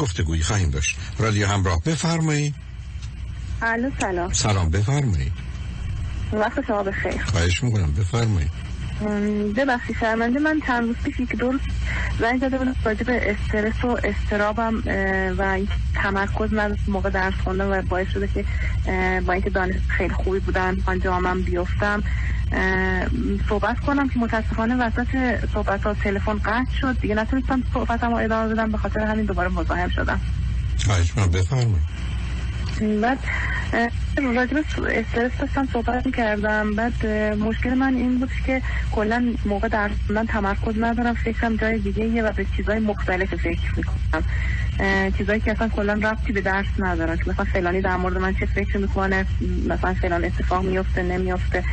گفتگویی 0.00 0.42
خواهیم 0.42 0.70
داشت. 0.70 0.96
رادیو 1.18 1.46
همراه 1.46 1.82
بفرمایید. 1.82 2.54
الو 3.62 3.90
سلام. 4.00 4.32
سلام 4.32 4.70
بفرمایید. 4.70 5.32
وقت 6.32 6.66
شما 6.66 6.82
بخیر. 6.82 7.24
خواهش 7.24 7.62
می‌کنم 7.62 7.92
بفرمایید. 7.92 8.50
ببخشید 9.56 9.96
شرمنده 10.00 10.38
من 10.38 10.60
چند 10.66 10.86
روز 10.86 10.96
پیش 11.04 11.20
یک 11.20 11.36
دو 11.36 11.50
روز 11.52 11.60
زنگ 12.20 12.40
زده 12.40 12.58
بودم 12.58 12.76
راجع 12.84 13.04
به 13.04 13.30
استرس 13.30 13.84
و 13.84 13.98
استرابم 14.04 14.82
و 15.38 15.58
تمرکز 15.94 16.52
من 16.52 16.76
موقع 16.88 17.10
درس 17.10 17.34
خوندم 17.34 17.70
و 17.70 17.82
باعث 17.82 18.08
شده 18.08 18.28
که 18.28 18.44
با 19.20 19.32
اینکه 19.32 19.50
دانش 19.50 19.76
خیلی 19.88 20.14
خوبی 20.14 20.38
بودن 20.38 20.76
من 20.86 21.00
جامم 21.00 21.42
بیفتم 21.42 22.02
صحبت 23.48 23.80
کنم 23.80 24.08
که 24.08 24.18
متاسفانه 24.18 24.76
وسط 24.76 25.38
صحبت 25.54 25.82
ها 25.82 25.94
تلفن 25.94 26.38
قطع 26.38 26.72
شد. 26.80 27.00
دیگه 27.00 27.14
نتونستم 27.14 27.62
صحبتم 27.74 28.10
رو 28.10 28.16
ادامه 28.16 28.54
بدم 28.54 28.72
به 28.72 28.78
خاطر 28.78 29.00
همین 29.00 29.24
دوباره 29.24 29.48
مزاحم 29.48 29.88
شدم. 29.88 30.20
خواهش 30.84 31.16
من 31.16 31.26
بفرمایید. 31.26 31.96
بعد 32.80 33.18
راجب 34.34 34.56
استرس 34.88 35.32
داشتم 35.38 35.68
صحبت 35.72 36.16
کردم 36.16 36.74
بعد 36.74 37.06
مشکل 37.38 37.74
من 37.74 37.94
این 37.94 38.18
بود 38.18 38.30
که 38.46 38.62
کلا 38.92 39.34
موقع 39.46 39.68
درس 39.68 39.92
خوندن 40.06 40.26
تمرکز 40.26 40.74
ندارم. 40.78 41.14
فکرم 41.14 41.56
جای 41.56 41.78
دیگه 41.78 42.22
و 42.22 42.32
به 42.32 42.46
چیزای 42.56 42.78
مختلف 42.78 43.34
فکر 43.34 43.72
می‌کنم. 43.76 44.24
چیزایی 45.18 45.40
که 45.40 45.50
اصلا 45.52 45.68
کلا 45.68 45.92
ربطی 45.92 46.32
به 46.32 46.40
درس 46.40 46.66
ندارن 46.78 47.18
مثلا 47.26 47.44
فلانی 47.44 47.80
در 47.80 47.96
مورد 47.96 48.18
من 48.18 48.34
چه 48.34 48.46
فکر 48.46 48.78
می‌کنه 48.78 49.26
مثلا 49.68 49.94
فلان 49.94 50.24
اتفاق 50.24 50.64
میفته 50.64 51.02
نمیفته 51.02 51.64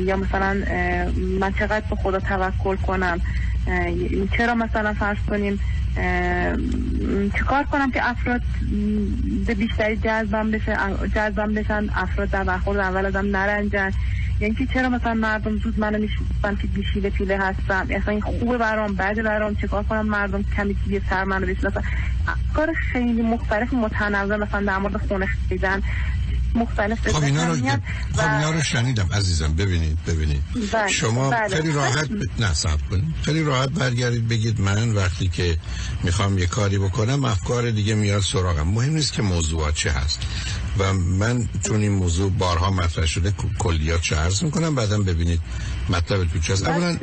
یا 0.00 0.16
مثلا 0.16 0.62
من 1.40 1.52
چقدر 1.52 1.84
به 1.90 1.96
خدا 1.96 2.20
توکل 2.20 2.76
کنم. 2.76 3.20
چرا 4.36 4.54
مثلا 4.54 4.94
فرض 4.94 5.16
کنیم 5.28 5.60
چیکار 7.38 7.64
کنم 7.64 7.90
که 7.90 8.10
افراد 8.10 8.40
به 9.46 9.54
بیشتری 9.54 9.96
جذبم 9.96 10.50
بشه 10.50 10.76
جذبم 11.14 11.54
بشن 11.54 11.86
افراد 11.94 12.30
در 12.30 12.44
برخورد 12.44 12.78
اول 12.78 13.06
ازم 13.06 13.36
نرنجن. 13.36 13.92
یعنی 14.40 14.54
که 14.54 14.66
چرا 14.66 14.88
مثلا 14.88 15.14
مردم 15.14 15.56
زود 15.56 15.80
منو 15.80 15.98
می‌شناسن 15.98 16.56
که 16.62 16.66
بیشیله 16.66 17.10
پیله 17.10 17.38
هستم 17.38 17.86
اصلا 17.90 18.12
این 18.12 18.20
خوبه 18.20 18.58
برام 18.58 18.94
بعد 18.94 19.22
برام 19.22 19.54
چیکار 19.54 19.82
کنم 19.82 20.06
مردم 20.06 20.44
کمی 20.56 20.76
دیگه 20.84 21.00
سر 21.10 21.24
منو 21.24 21.46
بشناسن؟ 21.46 21.82
کار 22.54 22.72
خیلی 22.72 23.22
مختلف 23.22 23.72
متنوع 23.72 24.36
مثلا 24.36 24.60
در 24.60 24.78
مورد 24.78 24.96
خونه 24.96 25.26
خریدن. 25.26 25.82
مختلف 26.54 27.08
خب 27.08 27.22
اینا 27.22 27.46
رو 27.46 27.54
خب 27.54 28.20
اینا 28.20 28.50
رو 28.50 28.62
شنیدم 28.62 29.08
عزیزم 29.12 29.54
ببینید 29.54 30.04
ببینید. 30.04 30.42
بله. 30.72 30.88
شما 30.88 31.30
بله. 31.30 31.56
خیلی 31.56 31.72
راحت 31.72 32.08
ب... 32.08 32.22
نه 32.38 32.52
کنید. 32.90 33.04
خیلی 33.22 33.42
راحت 33.42 33.68
برگردید 33.68 34.28
بگید 34.28 34.60
من 34.60 34.92
وقتی 34.92 35.28
که 35.28 35.58
می‌خوام 36.02 36.38
یه 36.38 36.46
کاری 36.46 36.78
بکنم 36.78 37.24
افکار 37.24 37.70
دیگه 37.70 37.94
میاد 37.94 38.22
سراغم. 38.22 38.68
مهم 38.68 38.92
نیست 38.92 39.12
که 39.12 39.22
موضوعات 39.22 39.74
چه 39.74 39.90
هست. 39.90 40.20
و 40.78 40.92
من 40.92 41.48
چون 41.66 41.80
این 41.80 41.92
موضوع 41.92 42.30
بارها 42.30 42.70
مطرح 42.70 43.06
شده 43.06 43.34
کلیات 43.58 44.00
چه 44.00 44.16
عرض 44.16 44.42
می‌کنم 44.42 44.74
بعدم 44.74 45.04
ببینید 45.04 45.40
مطلب 45.88 46.24
تو 46.24 46.38
چه 46.38 46.52
هست. 46.52 46.66
اولا 46.66 46.98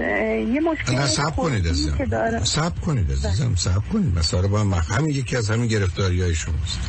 نه 0.90 1.08
سب 1.08 1.36
کنید 1.36 1.68
عزیزم. 1.68 2.44
سب 2.44 2.82
کنید 2.82 3.12
عزیزم 3.12 3.56
سب 3.56 3.82
کنید. 3.94 4.20
مثلا 4.20 4.48
با 4.48 4.60
هم 4.60 5.10
یکی 5.10 5.38
از 5.38 5.50
همین 5.50 5.68
گرفتاری 5.68 6.22
های 6.22 6.36
شماست. 6.36 6.80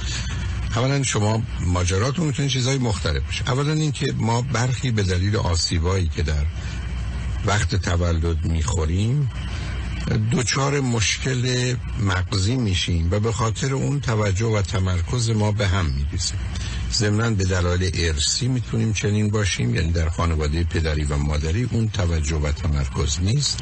اولا 0.76 1.02
شما 1.02 1.42
ماجراتون 1.60 2.26
می‌تونه 2.26 2.48
چیزای 2.48 2.78
مختلف 2.78 3.22
باشه. 3.22 3.50
اولا 3.50 3.72
اینکه 3.72 4.12
ما 4.12 4.42
برخی 4.42 4.90
به 4.90 5.02
دلیل 5.02 5.36
آسیبایی 5.36 6.10
که 6.16 6.22
در 6.22 6.44
وقت 7.46 7.74
تولد 7.74 8.44
می‌خوریم 8.44 9.30
دوچار 10.30 10.80
مشکل 10.80 11.74
مغزی 12.00 12.56
میشیم 12.56 13.08
و 13.10 13.20
به 13.20 13.32
خاطر 13.32 13.74
اون 13.74 14.00
توجه 14.00 14.46
و 14.46 14.62
تمرکز 14.62 15.30
ما 15.30 15.52
به 15.52 15.68
هم 15.68 15.86
میریزه 15.86 16.34
ضمن 16.92 17.34
به 17.34 17.44
دلایل 17.44 17.90
ارسی 17.94 18.48
می‌تونیم 18.48 18.92
چنین 18.92 19.30
باشیم 19.30 19.74
یعنی 19.74 19.92
در 19.92 20.08
خانواده 20.08 20.64
پدری 20.64 21.04
و 21.04 21.16
مادری 21.16 21.68
اون 21.72 21.88
توجه 21.88 22.36
و 22.36 22.52
تمرکز 22.52 23.18
نیست. 23.20 23.58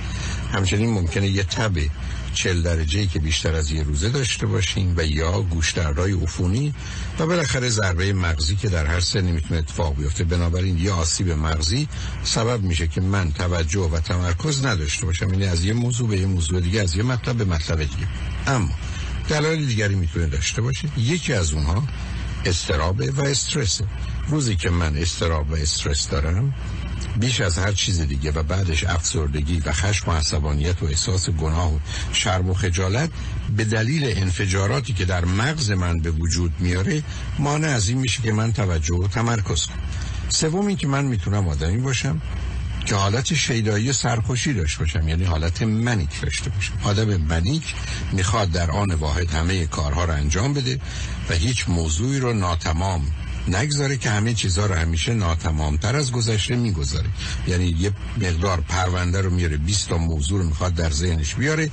همچنین 0.53 0.91
ممکنه 0.91 1.29
یه 1.29 1.43
تبه 1.43 1.91
40 2.35 2.63
درجه 2.63 3.07
که 3.07 3.19
بیشتر 3.19 3.55
از 3.55 3.71
یه 3.71 3.83
روزه 3.83 4.09
داشته 4.09 4.47
باشیم 4.47 4.95
و 4.97 5.05
یا 5.05 5.43
گوشدرهای 5.43 6.13
عفونی 6.13 6.75
و 7.19 7.27
بالاخره 7.27 7.69
ضربه 7.69 8.13
مغزی 8.13 8.57
که 8.57 8.69
در 8.69 8.87
هر 8.87 9.01
سنی 9.01 9.33
می‌تونه 9.33 9.61
اتفاق 9.61 9.97
بیفته. 9.97 10.25
بنابراین 10.25 10.79
یه 10.79 10.93
آسیب 10.93 11.31
مغزی 11.31 11.89
سبب 12.25 12.63
میشه 12.63 12.87
که 12.87 13.01
من 13.01 13.33
توجه 13.33 13.81
و 13.81 14.01
تمرکز 14.01 14.65
نداشته 14.65 15.07
باشم. 15.07 15.31
یعنی 15.31 15.47
از 15.47 15.65
یه 15.65 15.73
موضوع 15.73 16.09
به 16.09 16.17
یه 16.19 16.27
موضوع 16.27 16.61
دیگه 16.61 16.81
از 16.83 16.97
یه 16.97 17.03
مطلب 17.03 17.37
به 17.37 17.45
مطلب 17.45 17.79
دیگه. 17.79 18.07
اما 18.47 18.71
دلایل 19.29 19.67
دیگری 19.67 19.95
می‌تونه 19.95 20.27
داشته 20.27 20.63
باشه 20.63 20.89
یکی 20.97 21.33
از 21.33 21.53
اونها 21.53 21.83
استرابه 22.45 23.11
و 23.11 23.21
استرسه. 23.21 23.85
روزی 24.29 24.57
که 24.57 24.71
من 24.71 24.97
استراب 24.97 25.51
و 25.51 25.55
استرس 25.55 26.09
دارم 26.09 26.55
بیش 27.17 27.41
از 27.41 27.59
هر 27.59 27.73
چیز 27.73 28.01
دیگه 28.01 28.31
و 28.31 28.43
بعدش 28.43 28.85
افسردگی 28.85 29.61
و 29.61 29.73
خشم 29.73 30.11
و 30.11 30.15
عصبانیت 30.15 30.83
و 30.83 30.87
احساس 30.87 31.31
گناه 31.31 31.75
و 31.75 31.79
شرم 32.13 32.51
و 32.51 32.55
خجالت 32.55 33.11
به 33.57 33.65
دلیل 33.65 34.05
انفجاراتی 34.05 34.93
که 34.93 35.05
در 35.05 35.25
مغز 35.25 35.71
من 35.71 36.01
به 36.01 36.11
وجود 36.11 36.53
میاره 36.59 37.03
مانع 37.39 37.69
از 37.69 37.89
این 37.89 37.99
میشه 37.99 38.23
که 38.23 38.33
من 38.33 38.53
توجه 38.53 38.95
و 38.95 39.09
تمرکز 39.09 39.67
کنم. 39.67 39.79
سوم 40.29 40.67
این 40.67 40.77
که 40.77 40.87
من 40.87 41.05
می‌تونم 41.05 41.49
آدمی 41.49 41.79
باشم 41.79 42.21
که 42.87 42.95
حالت 42.95 43.35
شیدایی 43.35 43.93
سرخوشی 43.93 44.53
داشته 44.53 44.79
باشم 44.79 45.09
یعنی 45.09 45.25
حالت 45.25 45.63
منیک 45.63 46.21
داشته 46.23 46.51
باشم. 46.51 46.73
آدم 46.83 47.17
منیک 47.17 47.75
می‌خواد 48.13 48.51
در 48.51 48.71
آن 48.71 48.95
واحد 48.95 49.31
همه 49.31 49.67
کارها 49.67 50.05
رو 50.05 50.13
انجام 50.13 50.55
بده 50.55 50.81
و 51.31 51.35
هیچ 51.35 51.69
موضوعی 51.69 52.19
رو 52.19 52.33
ناتمام 52.33 53.07
نگذاره 53.49 53.97
که 53.97 54.11
همه 54.11 54.35
چیزها 54.35 54.67
رو 54.67 54.75
همیشه 54.75 55.15
ناتمامتر 55.15 55.97
از 55.97 56.13
گذشته 56.13 56.57
می‌گذاره. 56.57 57.09
یعنی 57.47 57.77
یه 57.79 57.93
مقدار 58.17 58.61
پرونده 58.61 59.21
رو 59.21 59.31
میاره 59.31 59.57
20 59.57 59.89
تا 59.89 59.99
موضوع 59.99 60.39
رو 60.39 60.45
می‌خواد 60.45 60.75
در 60.75 60.91
ذهنش 60.91 61.35
بیاره 61.35 61.71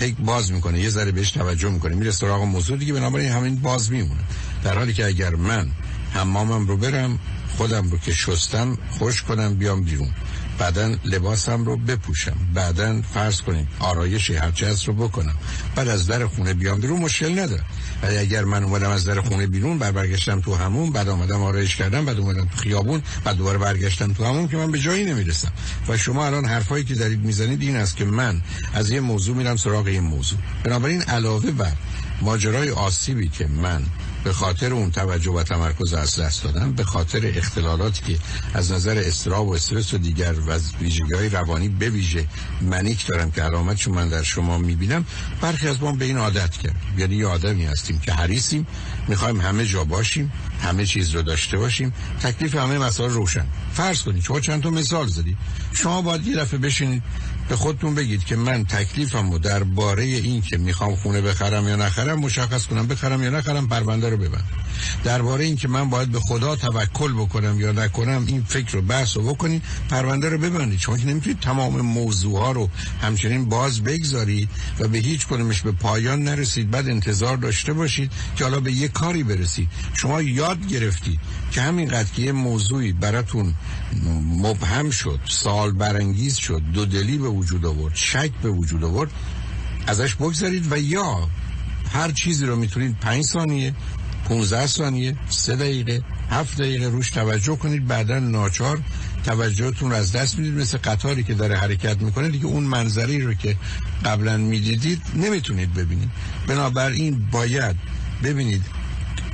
یک 0.00 0.16
باز 0.16 0.52
می‌کنه 0.52 0.80
یه 0.80 0.88
ذره 0.88 1.12
بهش 1.12 1.30
توجه 1.30 1.68
می‌کنه. 1.68 1.94
میره 1.94 2.10
سراغ 2.10 2.42
موضوع 2.42 2.76
دیگه 2.76 2.92
بنابراین 2.92 3.32
همین 3.32 3.56
باز 3.56 3.92
میمونه. 3.92 4.20
در 4.64 4.78
حالی 4.78 4.92
که 4.92 5.06
اگر 5.06 5.34
من 5.34 5.70
حمامم 6.14 6.66
رو 6.66 6.76
برم 6.76 7.18
خودم 7.56 7.90
رو 7.90 7.98
که 7.98 8.12
شستم 8.12 8.78
خوش 8.98 9.22
کنم 9.22 9.54
بیام 9.54 9.82
بیرون. 9.82 10.08
بعدا 10.58 10.94
لباسم 11.04 11.64
رو 11.64 11.76
بپوشم. 11.76 12.36
بعدا 12.54 13.02
فرض 13.14 13.40
کنیم 13.40 13.68
آرایش 13.78 14.30
هرچه 14.30 14.66
هست 14.66 14.88
رو 14.88 14.94
بکنم. 14.94 15.34
بعد 15.76 15.88
از 15.88 16.06
در 16.06 16.26
خونه 16.26 16.54
بیام 16.54 16.80
بیرون 16.80 17.00
مشکل 17.00 17.38
نداره. 17.38 17.62
ولی 18.02 18.16
اگر 18.18 18.44
من 18.44 18.64
اومدم 18.64 18.90
از 18.90 19.04
در 19.04 19.20
خونه 19.20 19.46
بیرون 19.46 19.78
بعد 19.78 19.94
برگشتم 19.94 20.40
تو 20.40 20.54
همون 20.54 20.90
بعد 20.90 21.08
اومدم 21.08 21.42
آرایش 21.42 21.76
کردم 21.76 22.04
بعد 22.04 22.18
اومدم 22.18 22.44
تو 22.44 22.56
خیابون 22.56 23.02
بعد 23.24 23.36
دوباره 23.36 23.58
برگشتم 23.58 24.12
تو 24.12 24.24
همون 24.24 24.48
که 24.48 24.56
من 24.56 24.70
به 24.70 24.78
جایی 24.78 25.04
نمی‌رسم. 25.04 25.52
و 25.88 25.96
شما 25.96 26.26
الان 26.26 26.44
حرفایی 26.44 26.84
که 26.84 26.94
دارید 26.94 27.20
می‌زنید 27.20 27.62
این 27.62 27.76
است 27.76 27.96
که 27.96 28.04
من 28.04 28.42
از 28.74 28.90
یه 28.90 29.00
موضوع 29.00 29.36
میرم 29.36 29.56
سراغ 29.56 29.88
یه 29.88 30.00
موضوع. 30.00 30.38
بنابراین 30.64 31.02
علاوه 31.02 31.50
بر 31.50 31.72
ماجرای 32.22 32.70
آسیبی 32.70 33.28
که 33.28 33.46
من 33.46 33.82
به 34.24 34.32
خاطر 34.32 34.72
اون 34.72 34.90
توجه 34.90 35.30
و 35.30 35.42
تمرکز 35.42 35.92
از 35.92 36.20
دست 36.20 36.44
دادم 36.44 36.72
به 36.72 36.84
خاطر 36.84 37.32
اختلالاتی 37.34 38.02
که 38.02 38.18
از 38.54 38.72
نظر 38.72 38.98
استراب 38.98 39.48
و 39.48 39.54
استرس 39.54 39.94
و 39.94 39.98
دیگر 39.98 40.32
و 40.32 40.58
ویژگی 40.80 41.14
های 41.14 41.28
روانی 41.28 41.68
به 41.68 41.90
ویژه 41.90 42.26
منیک 42.60 43.06
دارم 43.06 43.30
که 43.30 43.42
علامتشو 43.42 43.92
من 43.92 44.08
در 44.08 44.22
شما 44.22 44.58
می‌بینم 44.58 45.04
برخی 45.40 45.68
از 45.68 45.82
ما 45.82 45.92
به 45.92 46.04
این 46.04 46.18
عادت 46.18 46.56
کرد. 46.56 46.76
یعنی 46.98 47.16
یه 47.16 47.26
آدمی 47.26 47.64
هستیم 47.64 47.98
که 47.98 48.12
حریصیم 48.12 48.66
می‌خوایم 49.08 49.40
همه 49.40 49.66
جا 49.66 49.84
باشیم 49.84 50.32
همه 50.62 50.86
چیز 50.86 51.10
رو 51.10 51.22
داشته 51.22 51.58
باشیم 51.58 51.92
تکلیف 52.22 52.56
همه 52.56 52.78
مسائل 52.78 53.10
روشن. 53.10 53.46
فرض 53.74 54.02
کنید 54.02 54.22
شما 54.22 54.40
چند 54.40 54.62
تا 54.62 54.70
مثال 54.70 55.06
زدید. 55.06 55.36
شما 55.72 56.02
باید 56.02 56.26
یه 56.26 56.36
دفعه 56.36 56.58
بشینید 56.58 57.02
به 57.48 57.56
خودتون 57.56 57.94
بگید 57.94 58.24
که 58.24 58.36
من 58.36 58.64
تکلیفم 58.64 59.30
رو 59.30 59.38
درباره 59.38 60.02
این 60.04 60.42
که 60.42 60.58
می‌خوام 60.58 60.96
خونه 60.96 61.20
بخرم 61.20 61.68
یا 61.68 61.76
نخرم 61.76 62.18
مشخص 62.18 62.66
کنم 62.66 62.86
بخرم 62.86 63.22
یا 63.22 63.30
نخرم 63.30 63.68
پرونده 63.68 64.08
رو 64.08 64.16
ببند 64.16 64.44
درباره 65.04 65.44
این 65.44 65.56
که 65.56 65.68
من 65.68 65.90
باید 65.90 66.08
به 66.08 66.20
خدا 66.20 66.56
توکل 66.56 67.12
بکنم 67.12 67.60
یا 67.60 67.72
نکنم 67.72 68.24
این 68.26 68.42
فکر 68.42 68.72
رو 68.72 68.82
بحث 68.82 69.16
رو 69.16 69.22
بکنید 69.22 69.62
پرونده 69.88 70.28
رو 70.28 70.38
ببندید. 70.38 70.78
شما 70.78 70.98
که 70.98 71.06
نمی‌تونید 71.06 71.40
تمام 71.40 71.80
موضوع 71.80 72.52
رو 72.52 72.68
همچنین 73.02 73.44
باز 73.44 73.82
بگذارید 73.82 74.48
و 74.78 74.88
به 74.88 74.98
هیچ 74.98 75.26
کنمش 75.26 75.60
به 75.62 75.72
پایان 75.72 76.24
نرسید 76.24 76.70
بعد 76.70 76.88
انتظار 76.88 77.36
داشته 77.36 77.72
باشید 77.72 78.12
که 78.36 78.44
حالا 78.44 78.60
به 78.60 78.72
یه 78.72 78.88
کاری 78.88 79.22
برسید. 79.22 79.68
شما 79.94 80.22
یاد 80.22 80.66
گرفتید 80.66 81.20
که 81.50 81.60
همینقدر 81.62 82.12
که 82.12 82.22
یه 82.22 82.32
موضوعی 82.32 82.92
براتون 82.92 83.54
مبهم 84.38 84.90
شد 84.90 85.20
سال 85.28 85.72
برانگیز 85.72 86.36
شد 86.36 86.62
دو 86.74 86.84
دلی 86.84 87.18
به 87.18 87.28
وجود 87.28 87.66
آورد 87.66 87.94
شک 87.94 88.30
به 88.42 88.50
وجود 88.50 88.84
آورد 88.84 89.10
ازش 89.86 90.14
بگذارید 90.14 90.72
و 90.72 90.78
یا 90.78 91.28
هر 91.92 92.10
چیزی 92.10 92.46
رو 92.46 92.56
می‌تونید 92.56 92.96
پنج 93.00 93.24
ثانیه 93.24 93.74
15 94.24 94.66
ثانیه 94.66 95.16
سه 95.28 95.56
دقیقه 95.56 96.02
هفت 96.30 96.58
دقیقه 96.58 96.88
روش 96.88 97.10
توجه 97.10 97.56
کنید 97.56 97.86
بعدا 97.86 98.18
ناچار 98.18 98.80
توجهتون 99.24 99.90
رو 99.90 99.96
از 99.96 100.12
دست 100.12 100.38
می‌دید 100.38 100.54
مثل 100.60 100.78
قطاری 100.78 101.22
که 101.22 101.34
داره 101.34 101.56
حرکت 101.56 102.02
می‌کنه 102.02 102.28
دیگه 102.28 102.46
اون 102.46 102.64
منظری 102.64 103.20
رو 103.20 103.34
که 103.34 103.56
قبلا 104.04 104.36
می‌دیدید 104.36 105.02
نمی‌تونید 105.14 105.74
ببینید. 105.74 106.10
بنابراین 106.46 107.26
باید 107.30 107.76
ببینید 108.22 108.62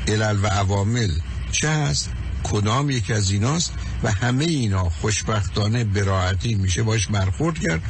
علل 0.08 0.38
و 0.42 0.46
عوامل 0.46 1.10
چه 1.52 1.70
هست 1.70 2.10
کدام 2.42 2.90
یکی 2.90 3.12
از 3.12 3.30
ایناست 3.30 3.72
و 4.02 4.10
همه 4.12 4.44
اینا 4.44 4.88
خوشبختانه 4.88 5.84
براحتی 5.84 6.54
میشه 6.54 6.82
باش 6.82 7.06
برخورد 7.06 7.58
کرد 7.58 7.82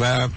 و 0.00 0.28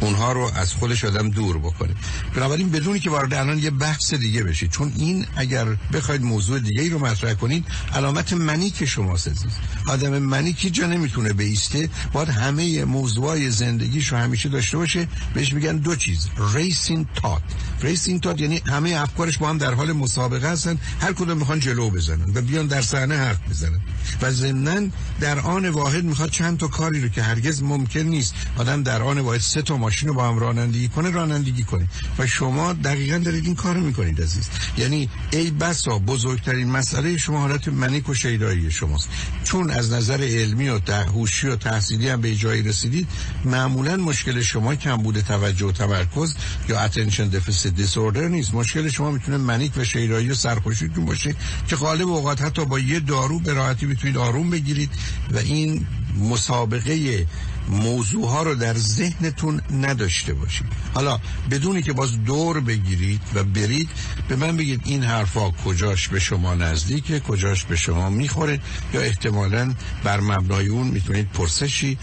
اونها 0.00 0.32
رو 0.32 0.50
از 0.54 0.72
خودش 0.72 1.04
آدم 1.04 1.30
دور 1.30 1.58
بکنه. 1.58 1.94
بنابراین 2.34 2.70
بدونی 2.70 3.00
که 3.00 3.10
وارد 3.10 3.34
الان 3.34 3.58
یه 3.58 3.70
بحث 3.70 4.14
دیگه 4.14 4.42
بشید 4.42 4.70
چون 4.70 4.92
این 4.96 5.26
اگر 5.36 5.66
بخواید 5.92 6.22
موضوع 6.22 6.60
دیگه 6.60 6.82
ای 6.82 6.88
رو 6.88 6.98
مطرح 6.98 7.34
کنید 7.34 7.64
علامت 7.94 8.32
منیک 8.32 8.84
شما 8.84 9.12
عزیز. 9.12 9.44
آدم 9.86 10.18
منیکی 10.18 10.70
جا 10.70 10.86
نمی‌تونه 10.86 11.32
بیسته؟ 11.32 11.88
باید 12.12 12.28
همه 12.28 12.84
موضوعای 12.84 13.50
زندگیش 13.50 14.08
رو 14.08 14.18
همیشه 14.18 14.48
داشته 14.48 14.76
باشه. 14.76 15.08
بهش 15.34 15.52
میگن 15.52 15.76
دو 15.76 15.96
چیز. 15.96 16.28
ریسین 16.54 17.06
تات 17.14 17.42
ریسین 17.80 18.20
تات 18.20 18.40
یعنی 18.40 18.62
همه 18.66 18.90
افکارش 18.90 19.38
با 19.38 19.48
هم 19.48 19.58
در 19.58 19.74
حال 19.74 19.92
مسابقه 19.92 20.50
هستن. 20.50 20.78
هر 21.00 21.12
کدوم 21.12 21.38
می‌خوان 21.38 21.60
جلو 21.60 21.90
بزنن 21.90 22.32
و 22.34 22.40
بیان 22.42 22.66
در 22.66 22.82
صحنه 22.82 23.16
حرف 23.16 23.38
بزنن. 23.50 23.80
و 24.22 24.30
ضمنا 24.30 24.88
در 25.20 25.38
آن 25.38 25.68
واحد 25.68 26.04
می‌خواد 26.04 26.30
چند 26.30 26.58
تا 26.58 26.68
کاری 26.68 27.00
رو 27.00 27.08
که 27.08 27.22
هرگز 27.22 27.62
ممکن 27.62 28.00
نیست. 28.00 28.34
آدم 28.56 28.82
در 28.82 29.02
آن 29.02 29.18
واحد 29.18 29.40
سه 29.40 29.62
تا 29.62 29.76
ماشین 29.90 30.08
رو 30.08 30.14
با 30.14 30.28
هم 30.28 30.38
رانندگی 30.38 30.88
کنه 30.88 31.10
رانندگی 31.10 31.62
کنه. 31.62 31.86
و 32.18 32.26
شما 32.26 32.72
دقیقا 32.72 33.18
دارید 33.18 33.46
این 33.46 33.54
کار 33.54 33.76
می‌کنید 33.76 34.22
عزیز. 34.22 34.48
یعنی 34.78 35.08
ای 35.30 35.50
بسا 35.50 35.98
بزرگترین 35.98 36.70
مسئله 36.70 37.16
شما 37.16 37.40
حالت 37.40 37.68
منیک 37.68 38.08
و 38.08 38.14
شیدایی 38.14 38.70
شماست. 38.70 39.08
چون 39.44 39.70
از 39.70 39.92
نظر 39.92 40.22
علمی 40.22 40.68
و 40.68 40.80
هوشی 40.88 41.46
و 41.46 41.56
تحصیلی 41.56 42.08
هم 42.08 42.20
به 42.20 42.34
جایی 42.34 42.62
رسیدید 42.62 43.08
معمولا 43.44 43.96
مشکل 43.96 44.42
شما 44.42 44.74
کم 44.74 44.96
بوده 44.96 45.22
توجه 45.22 45.66
و 45.66 45.72
تمرکز 45.72 46.34
یا 46.68 46.88
attention 46.88 47.34
deficit 47.34 47.80
disorder 47.82 48.16
نیست. 48.16 48.54
مشکل 48.54 48.88
شما 48.88 49.10
می‌تونه 49.10 49.36
منیک 49.36 49.72
و 49.76 49.84
شیدایی 49.84 50.30
و 50.30 50.34
سرخوشیتون 50.34 51.04
باشه 51.04 51.34
که 51.68 51.76
غالب 51.76 52.08
اوقات 52.08 52.42
حتی 52.42 52.64
با 52.64 52.78
یه 52.78 53.00
دارو 53.00 53.38
به 53.38 53.52
راحتی 53.52 53.86
می‌تونید 53.86 54.16
آروم 54.16 54.50
بگیرید 54.50 54.90
و 55.30 55.38
این 55.38 55.86
مسابقه 56.30 57.26
موضوع 57.70 58.28
ها 58.28 58.42
رو 58.42 58.54
در 58.54 58.74
ذهنتون 58.74 59.60
نداشته 59.80 60.34
باشید. 60.34 60.66
حالا 60.94 61.18
بدونی 61.50 61.82
که 61.82 61.92
باز 61.92 62.24
دور 62.24 62.60
بگیرید 62.60 63.20
و 63.34 63.44
برید 63.44 63.90
به 64.28 64.36
من 64.36 64.56
بگید 64.56 64.80
این 64.84 65.02
حرفا 65.02 65.50
کجاش 65.50 66.08
به 66.08 66.20
شما 66.20 66.54
نزدیکه 66.54 67.20
کجاش 67.20 67.64
به 67.64 67.76
شما 67.76 68.10
می‌خوره 68.10 68.60
یا 68.94 69.00
احتمالا 69.00 69.74
بر 70.04 70.20
مبنای 70.20 70.68
اون 70.68 70.86
می‌تونید 70.86 71.28
پرسشی 71.28 71.98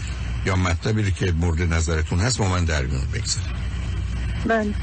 یا 0.46 0.56
مطلبی 0.56 1.12
که 1.12 1.32
مورد 1.32 1.62
نظرتون 1.62 2.20
هست 2.20 2.38
با 2.38 2.48
من 2.48 2.64
در 2.64 2.82
میون 2.82 3.06
بگذارید. 3.14 3.58
بله. 4.46 4.74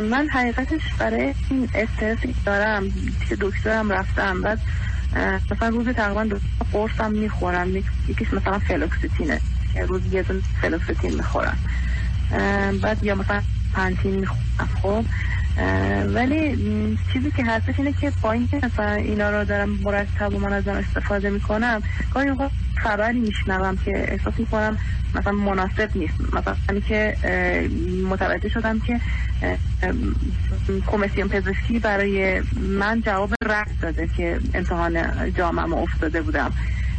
من 0.00 0.28
حقیقتش 0.32 0.80
برای 0.98 1.34
این 1.50 1.68
استرسی 1.74 2.34
دارم 2.46 2.90
که 3.28 3.36
دکترم 3.40 3.92
رفتم 3.92 4.42
بعد 4.42 4.60
مثلا 5.50 5.68
روز 5.68 5.88
تقریبا 5.88 6.24
دو 6.24 6.38
قرصم 6.72 7.12
می‌خورم 7.12 7.76
یکیش 7.76 8.32
مثلا 8.32 8.58
فلوکسیتینه. 8.58 9.40
روز 9.88 10.02
یه 10.12 10.22
دون 10.22 10.42
فلوکسیتین 10.60 11.14
می‌خورم. 11.14 11.58
بعد 12.82 13.04
یا 13.04 13.14
مثلا 13.14 13.42
پنتین 13.72 14.14
می‌خورم 14.14 14.68
خب. 14.82 15.04
ولی 16.14 16.56
چیزی 17.12 17.30
که 17.30 17.44
هستش 17.44 17.74
اینه 17.78 17.92
که 17.92 18.12
با 18.22 18.32
اینکه 18.32 18.60
مثلا 18.62 18.92
اینا 18.92 19.30
رو 19.30 19.44
دارم 19.44 19.68
مرتب 19.68 20.34
و 20.34 20.38
منظم 20.38 20.72
استفاده 20.72 21.30
می‌کنم 21.30 21.82
گاهی 22.14 22.28
اوقات 22.28 22.50
خبری 22.76 23.20
میشنوم 23.20 23.76
که 23.76 23.92
احساس 24.12 24.34
می‌کنم 24.38 24.78
مثلا 25.14 25.32
مناسب 25.32 25.90
نیست. 25.94 26.14
مثلا 26.32 26.80
که 26.80 27.16
متوجه 28.10 28.48
شدم 28.48 28.80
که 28.80 29.00
کمیسیون 30.86 31.28
پزشکی 31.28 31.78
برای 31.78 32.42
من 32.56 33.02
جواب 33.02 33.34
رد 33.44 33.68
داده 33.80 34.08
که 34.16 34.40
امتحان 34.54 34.98
جامعه 35.32 35.78
افتاده 35.78 36.22
بودم. 36.22 36.52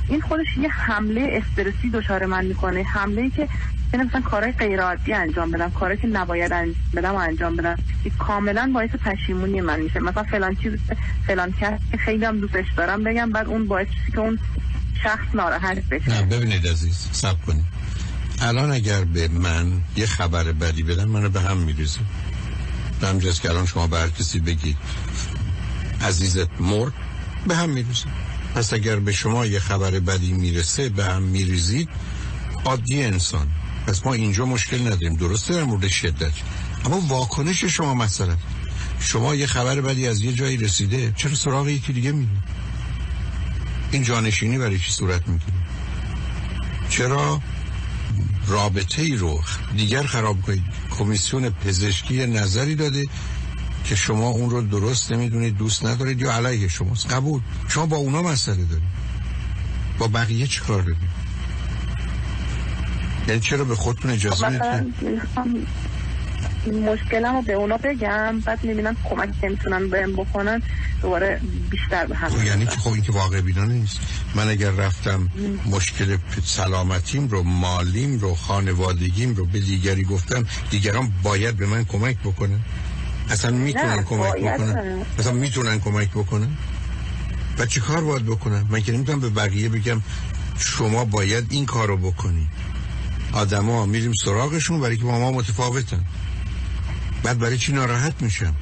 این 0.10 0.22
خودش 0.22 0.58
یه 0.62 0.70
حمله 0.70 1.42
استرسی 1.44 1.90
دچار 1.90 2.26
من 2.26 2.46
می‌کنه. 2.46 2.84
حمله 2.84 3.22
ای 3.22 3.30
که 3.30 3.50
یعنی 3.94 4.06
مثلا 4.06 4.22
کارهای 4.22 4.52
غیر 4.52 4.82
عادی 4.82 5.14
انجام 5.14 5.52
بدم 5.52 5.72
کاری 5.72 5.98
که 5.98 6.08
نباید 6.08 6.54
انجام 6.54 6.76
بدم 6.96 7.12
و 7.12 7.16
انجام 7.16 7.56
بدم. 7.56 7.78
که 8.04 8.10
کاملا 8.10 8.72
باعث 8.74 8.90
پشیمونی 8.90 9.62
من 9.62 9.80
میشه. 9.80 10.00
مثلا 10.00 10.24
فلان 10.24 10.56
چیز 10.56 10.74
فلان 11.28 11.54
کس 11.62 11.80
که 11.92 11.98
خیلی 11.98 12.26
هم 12.26 12.40
دوستش 12.40 12.66
دارم 12.78 13.04
بگم 13.04 13.32
بعد 13.32 13.48
اون 13.48 13.68
باعث 13.68 13.88
که 14.12 14.20
اون 14.20 14.40
شخص 15.04 15.26
ناراحت 15.34 15.84
بشه. 15.90 16.10
نه 16.10 16.26
ببینید 16.26 16.68
عزیز 16.68 17.10
سب 17.12 17.42
کنید. 17.46 17.66
الان 18.42 18.72
اگر 18.72 19.04
به 19.04 19.28
من 19.28 19.72
یه 19.96 20.06
خبر 20.06 20.44
بدی 20.44 20.84
بدم 20.84 21.06
منو 21.06 21.30
به 21.30 21.42
هم 21.42 21.58
میریزه. 21.58 22.00
به 23.02 23.08
همجاز 23.08 23.42
که 23.42 23.50
الان 23.50 23.66
شما 23.66 23.88
به 23.88 23.98
کسی 24.20 24.40
بگید. 24.40 24.78
عزیزت 26.02 26.62
مرد 26.62 26.94
به 27.48 27.56
هم 27.56 27.70
میریزه. 27.70 28.06
پس 28.58 28.74
اگر 28.74 28.96
به 28.96 29.12
شما 29.12 29.46
یه 29.46 29.60
خبر 29.60 29.92
بدی 29.92 30.34
می‌رسه 30.34 30.90
به 30.90 31.06
هم 31.06 31.22
میریزید 31.22 31.90
عادی 32.66 33.04
انسان. 33.04 33.48
پس 33.88 34.06
ما 34.06 34.14
اینجا 34.14 34.46
مشکل 34.46 34.82
نداریم. 34.82 35.16
درسته 35.16 35.54
در 35.54 35.64
مورد 35.64 35.88
شدت. 35.88 36.32
اما 36.86 37.00
واکنش 37.00 37.66
شما 37.66 37.94
مثلا 37.94 38.38
شما 39.00 39.36
یه 39.36 39.46
خبر 39.46 39.82
بدی 39.82 40.08
از 40.08 40.22
یه 40.22 40.34
جایی 40.34 40.58
رسیده 40.58 41.14
چرا 41.18 41.36
سراغ 41.36 41.68
یکی 41.68 41.94
دیگه 41.94 42.12
می‌دید 42.12 42.38
این 43.92 44.04
جانشینی 44.04 44.58
برای 44.58 44.80
چی 44.80 44.92
صورت 44.92 45.28
می‌گیره؟ 45.28 45.58
چرا 46.90 47.42
رابطه 48.48 49.02
ای 49.02 49.16
رو 49.16 49.42
دیگر 49.76 50.04
خراب 50.04 50.42
کنید؟ 50.42 50.64
کمیسیون 50.98 51.50
پزشکی 51.50 52.28
نظری 52.28 52.76
داده 52.76 53.06
که 53.90 53.96
شما 53.96 54.28
اون 54.28 54.50
رو 54.50 54.62
درست 54.62 55.12
نمی‌دونید 55.12 55.58
دوست 55.58 55.86
ندارید 55.86 56.22
یا 56.22 56.34
علیه 56.34 56.68
شماست. 56.68 57.14
قبول. 57.14 57.42
شما 57.68 57.86
با 57.86 57.98
اونا 57.98 58.22
مسئله 58.22 58.56
دارید. 58.66 58.88
با 60.00 60.08
بقیه 60.08 60.48
چی 60.48 60.62
کار 60.62 60.82
دارید؟ 60.82 60.98
یعنی 63.28 63.40
چرا 63.40 63.64
به 63.64 63.76
خودتون 63.76 64.12
اجازه 64.12 64.48
ندید 64.48 64.94
مشکلم 66.68 67.36
رو 67.36 67.42
به 67.42 67.54
اونا 67.54 67.78
بگم 67.78 68.40
بعد 68.40 68.64
می‌بینم 68.64 68.96
کمک 69.10 69.30
نمی‌تونن 69.44 69.90
بهم 69.90 70.14
بکنن 70.14 70.62
دوباره 71.02 71.42
بیشتر 71.70 72.06
به 72.06 72.16
هم 72.16 72.30
خب 72.30 72.44
یعنی 72.44 72.66
که 72.66 72.72
خب 72.72 72.92
این 72.92 73.02
که 73.02 73.12
واقع 73.12 73.42
بینانه 73.42 73.74
نیست. 73.74 74.00
من 74.36 74.48
اگر 74.50 74.72
رفتم 74.72 75.30
مشکل 75.66 76.18
سلامتیم 76.44 77.28
رو 77.28 77.44
مالیم 77.44 78.20
رو 78.20 78.36
خانوادگیم 78.36 79.36
رو 79.36 79.46
به 79.46 79.60
دیگری 79.60 80.04
گفتم 80.04 80.46
دیگران 80.70 81.12
باید 81.24 81.58
به 81.58 81.66
من 81.66 81.86
کمک 81.86 82.18
بکنن. 82.18 82.60
اصلا 83.30 83.52
می‌تونن 83.52 84.04
کمک 84.04 84.34
بکنن. 84.34 85.06
اصلا 85.20 85.32
می‌تونن 85.32 85.80
کمک 85.80 86.12
بکنن؟ 86.12 86.58
و 87.58 87.66
چی 87.66 87.80
کار 87.80 88.04
باید 88.04 88.26
بکنن؟ 88.26 88.66
من 88.70 88.82
که 88.82 88.92
نمی‌تونم 88.92 89.20
به 89.20 89.30
بقیه 89.30 89.70
بگم 89.70 90.02
شما 90.58 91.06
باید 91.06 91.48
این 91.50 91.66
کار 91.66 91.88
رو 91.88 91.98
بکنی. 91.98 92.48
آدما 93.34 93.86
میریم 93.86 94.14
سراغشون 94.14 94.80
برای 94.80 94.98
که 94.98 95.04
با 95.04 95.20
ما 95.20 95.32
متفاوتن. 95.32 96.04
بعد 97.24 97.40
برای 97.40 97.58
چی 97.58 97.74
ناراحت 97.74 98.22
میشم؟ 98.22 98.56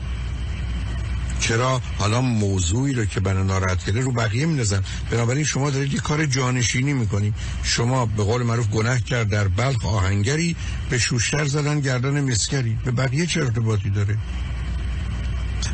چرا 1.40 1.82
حالا 2.00 2.22
موضوعی 2.22 2.94
رو 2.94 3.06
که 3.06 3.20
برای 3.20 3.44
ناراحت 3.44 3.84
کرده 3.84 4.02
رو 4.02 4.12
بقیه 4.12 4.46
میندازن؟ 4.46 4.84
بنابراین 5.12 5.44
شما 5.44 5.70
دارید 5.70 5.94
یه 5.94 6.00
کار 6.00 6.26
جانشینی 6.26 6.94
می‌کنیم 6.94 7.36
شما 7.64 8.06
به 8.06 8.24
قول 8.24 8.44
معروف 8.44 8.70
گناه 8.70 9.00
کرد 9.00 9.30
در 9.30 9.48
بلخ 9.48 9.86
آهنگری 9.86 10.56
به 10.90 10.98
شوشتر 10.98 11.46
زدن 11.46 11.80
گردن 11.80 12.32
مسکری. 12.32 12.78
به 12.86 12.92
بقیه 12.92 13.26
چه 13.26 13.42
ارتباطی 13.42 13.90
داره؟ 13.90 14.18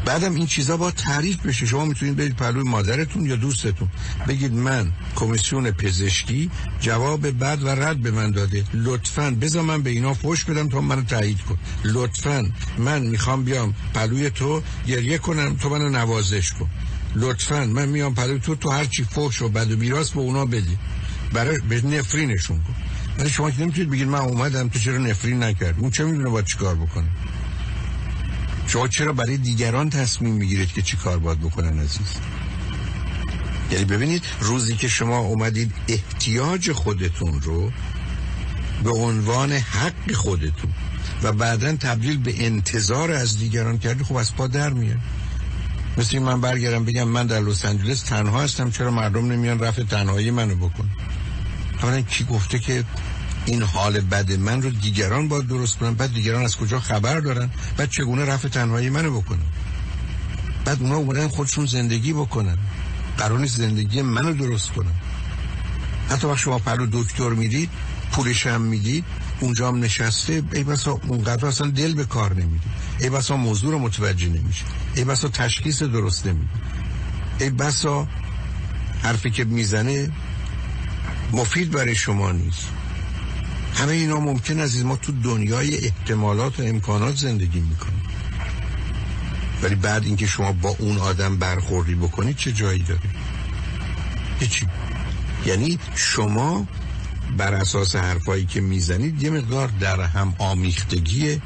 بعدم 0.05 0.36
این 0.36 0.46
چیزا 0.46 0.77
با 0.77 0.91
تعریف 0.91 1.46
بشه. 1.46 1.65
شما 1.65 1.86
می‌تونید 1.86 2.15
برید 2.15 2.36
پلوی 2.36 2.63
مادرتون 2.63 3.25
یا 3.25 3.36
دوستتون. 3.36 3.88
بگید 4.27 4.53
من 4.53 4.91
کمیسیون 5.15 5.72
پزشکی 5.72 6.50
جواب 6.79 7.27
بد 7.27 7.63
و 7.63 7.70
رد 7.70 7.98
به 7.98 8.12
من 8.12 8.31
داده. 8.31 8.63
لطفا 8.74 9.31
بذار 9.41 9.63
من 9.63 9.81
به 9.81 9.89
اینا 9.89 10.13
فوش 10.13 10.43
بدم 10.43 10.70
تا 10.70 10.81
منو 10.81 11.01
تایید 11.01 11.41
کن. 11.41 11.58
لطفا 11.84 12.51
من 12.77 13.01
می‌خوام 13.01 13.43
بیام 13.43 13.74
پلوی 13.93 14.29
تو 14.29 14.63
گریه 14.88 15.17
کنم 15.17 15.55
تو 15.55 15.70
منو 15.70 15.89
نوازش 15.89 16.51
کن. 16.51 16.70
لطفا 17.15 17.65
من 17.65 17.89
میام 17.89 18.13
پلوی 18.13 18.39
تو 18.39 18.55
تو 18.55 18.70
هر 18.70 18.86
چی 18.86 19.03
فوش 19.03 19.41
و 19.41 19.50
بد 19.50 19.72
و 19.72 19.77
میراث 19.77 20.10
به 20.12 20.20
اونا 20.20 20.46
بدی. 20.46 20.77
برای 21.34 21.60
به 21.60 21.81
نفرینشون 21.81 22.58
کن. 22.58 22.75
ولی 23.20 23.29
شما 23.29 23.51
که 23.51 23.62
نمی‌تونید 23.62 23.89
بگید 23.89 24.08
من 24.08 24.20
اومدم 24.20 24.70
تو 24.70 24.79
چرا 24.79 24.98
نفرین 24.98 25.43
نکرد 25.43 25.75
اون 25.79 25.91
چه 25.91 26.03
می‌دونه 26.03 26.29
با 26.29 26.41
چیکار 26.41 26.75
بکنه؟ 26.75 27.08
شما 28.71 28.87
چرا 28.87 29.13
برای 29.13 29.37
دیگران 29.37 29.89
تصمیم 29.89 30.33
می‌گیرید 30.33 30.71
که 30.71 30.81
چی 30.81 30.97
کار 30.97 31.19
باید 31.19 31.39
بکنن 31.39 31.79
عزیز؟ 31.79 32.13
یعنی 33.71 33.85
ببینید 33.85 34.23
روزی 34.39 34.75
که 34.75 34.87
شما 34.87 35.17
اومدید 35.17 35.71
احتیاج 35.87 36.71
خودتون 36.71 37.41
رو 37.41 37.71
به 38.83 38.89
عنوان 38.91 39.51
حق 39.51 40.11
خودتون 40.13 40.71
و 41.23 41.31
بعدا 41.31 41.75
تبدیل 41.75 42.17
به 42.17 42.45
انتظار 42.45 43.11
از 43.11 43.39
دیگران 43.39 43.77
کردید 43.77 44.05
خب 44.05 44.15
از 44.15 44.35
پا 44.35 44.47
در 44.47 44.69
میاد. 44.69 44.99
مثل 45.97 46.19
من 46.19 46.41
برگردم 46.41 46.85
بگم 46.85 47.07
من 47.07 47.27
در 47.27 47.39
لس 47.39 47.65
آنجلس 47.65 48.01
تنها 48.01 48.41
هستم 48.41 48.71
چرا 48.71 48.91
مردم 48.91 49.31
نمیان 49.31 49.59
رفع 49.59 49.83
تنهایی 49.83 50.31
منو 50.31 50.55
بکن 50.55 50.89
اولا 51.83 52.01
کی 52.01 52.23
گفته 52.23 52.59
که 52.59 52.83
این 53.45 53.62
حال 53.62 54.00
بد 54.00 54.31
من 54.31 54.62
رو 54.62 54.69
دیگران 54.69 55.27
باید 55.27 55.48
درست 55.48 55.77
کنن 55.77 55.93
بعد 55.93 56.13
دیگران 56.13 56.43
از 56.43 56.57
کجا 56.57 56.79
خبر 56.79 57.19
دارن؟ 57.19 57.50
بعد 57.77 57.89
چگونه 57.89 58.25
رفع 58.25 58.48
تنهایی 58.48 58.89
منو 58.89 59.21
بکنن؟ 59.21 59.45
بعد 60.65 60.81
اونا 60.81 60.95
اومدن 60.95 61.27
خودشون 61.27 61.65
زندگی 61.65 62.13
بکنن. 62.13 62.57
قرار 63.17 63.39
نیست 63.39 63.57
زندگی 63.57 64.01
منو 64.01 64.33
درست 64.33 64.71
کنن. 64.71 64.91
حتی 66.10 66.27
وقت 66.27 66.38
شما 66.38 66.60
پرو 66.60 66.88
دکتر 66.91 67.29
می‌دید 67.29 67.69
پولش 68.12 68.48
هم 68.48 68.62
می‌دید 68.62 69.05
اونجا 69.39 69.67
هم 69.67 69.79
نشسته 69.79 70.43
ای 70.53 70.63
بسا 70.63 71.00
اونقدر 71.07 71.45
اصلا 71.45 71.69
دل 71.69 71.93
به 71.93 72.05
کار 72.05 72.33
نمیده. 72.33 72.65
ای 73.00 73.10
بسا 73.10 73.38
موضوع 73.38 73.71
رو 73.71 73.79
متوجه 73.79 74.27
نمیشه. 74.27 74.65
ای 74.95 75.03
بسا 75.03 75.27
تشخیص 75.27 75.83
درست 75.83 76.27
نمیده. 76.27 76.50
ای 77.39 77.50
بسا 77.50 78.07
حرفی 79.03 79.31
که 79.31 79.43
می‌زنه 79.43 80.12
مفید 81.31 81.71
برای 81.71 81.95
شما 81.95 82.31
نیست. 82.31 82.67
همه 83.75 83.91
اینا 83.91 84.19
ممکن 84.19 84.59
است 84.59 84.83
ما 84.83 84.95
تو 84.95 85.11
دنیای 85.11 85.77
احتمالات 85.77 86.59
و 86.59 86.63
امکانات 86.63 87.15
زندگی 87.15 87.59
می‌کنیم. 87.59 88.01
ولی 89.63 89.75
بعد 89.75 90.05
اینکه 90.05 90.25
شما 90.27 90.51
با 90.51 90.75
اون 90.79 90.97
آدم 90.97 91.37
برخوردی 91.37 91.95
بکنید 91.95 92.35
چه 92.35 92.51
جایی 92.51 92.83
داره 92.83 93.09
هیچی. 94.39 94.67
یعنی 95.45 95.79
شما 95.95 96.67
بر 97.37 97.53
اساس 97.53 97.95
حرفایی 97.95 98.45
که 98.45 98.61
می‌زنید 98.61 99.23
یه 99.23 99.29
مقدار 99.29 99.67
در 99.67 100.01
هم 100.01 100.35
آمیختگی 100.37 101.41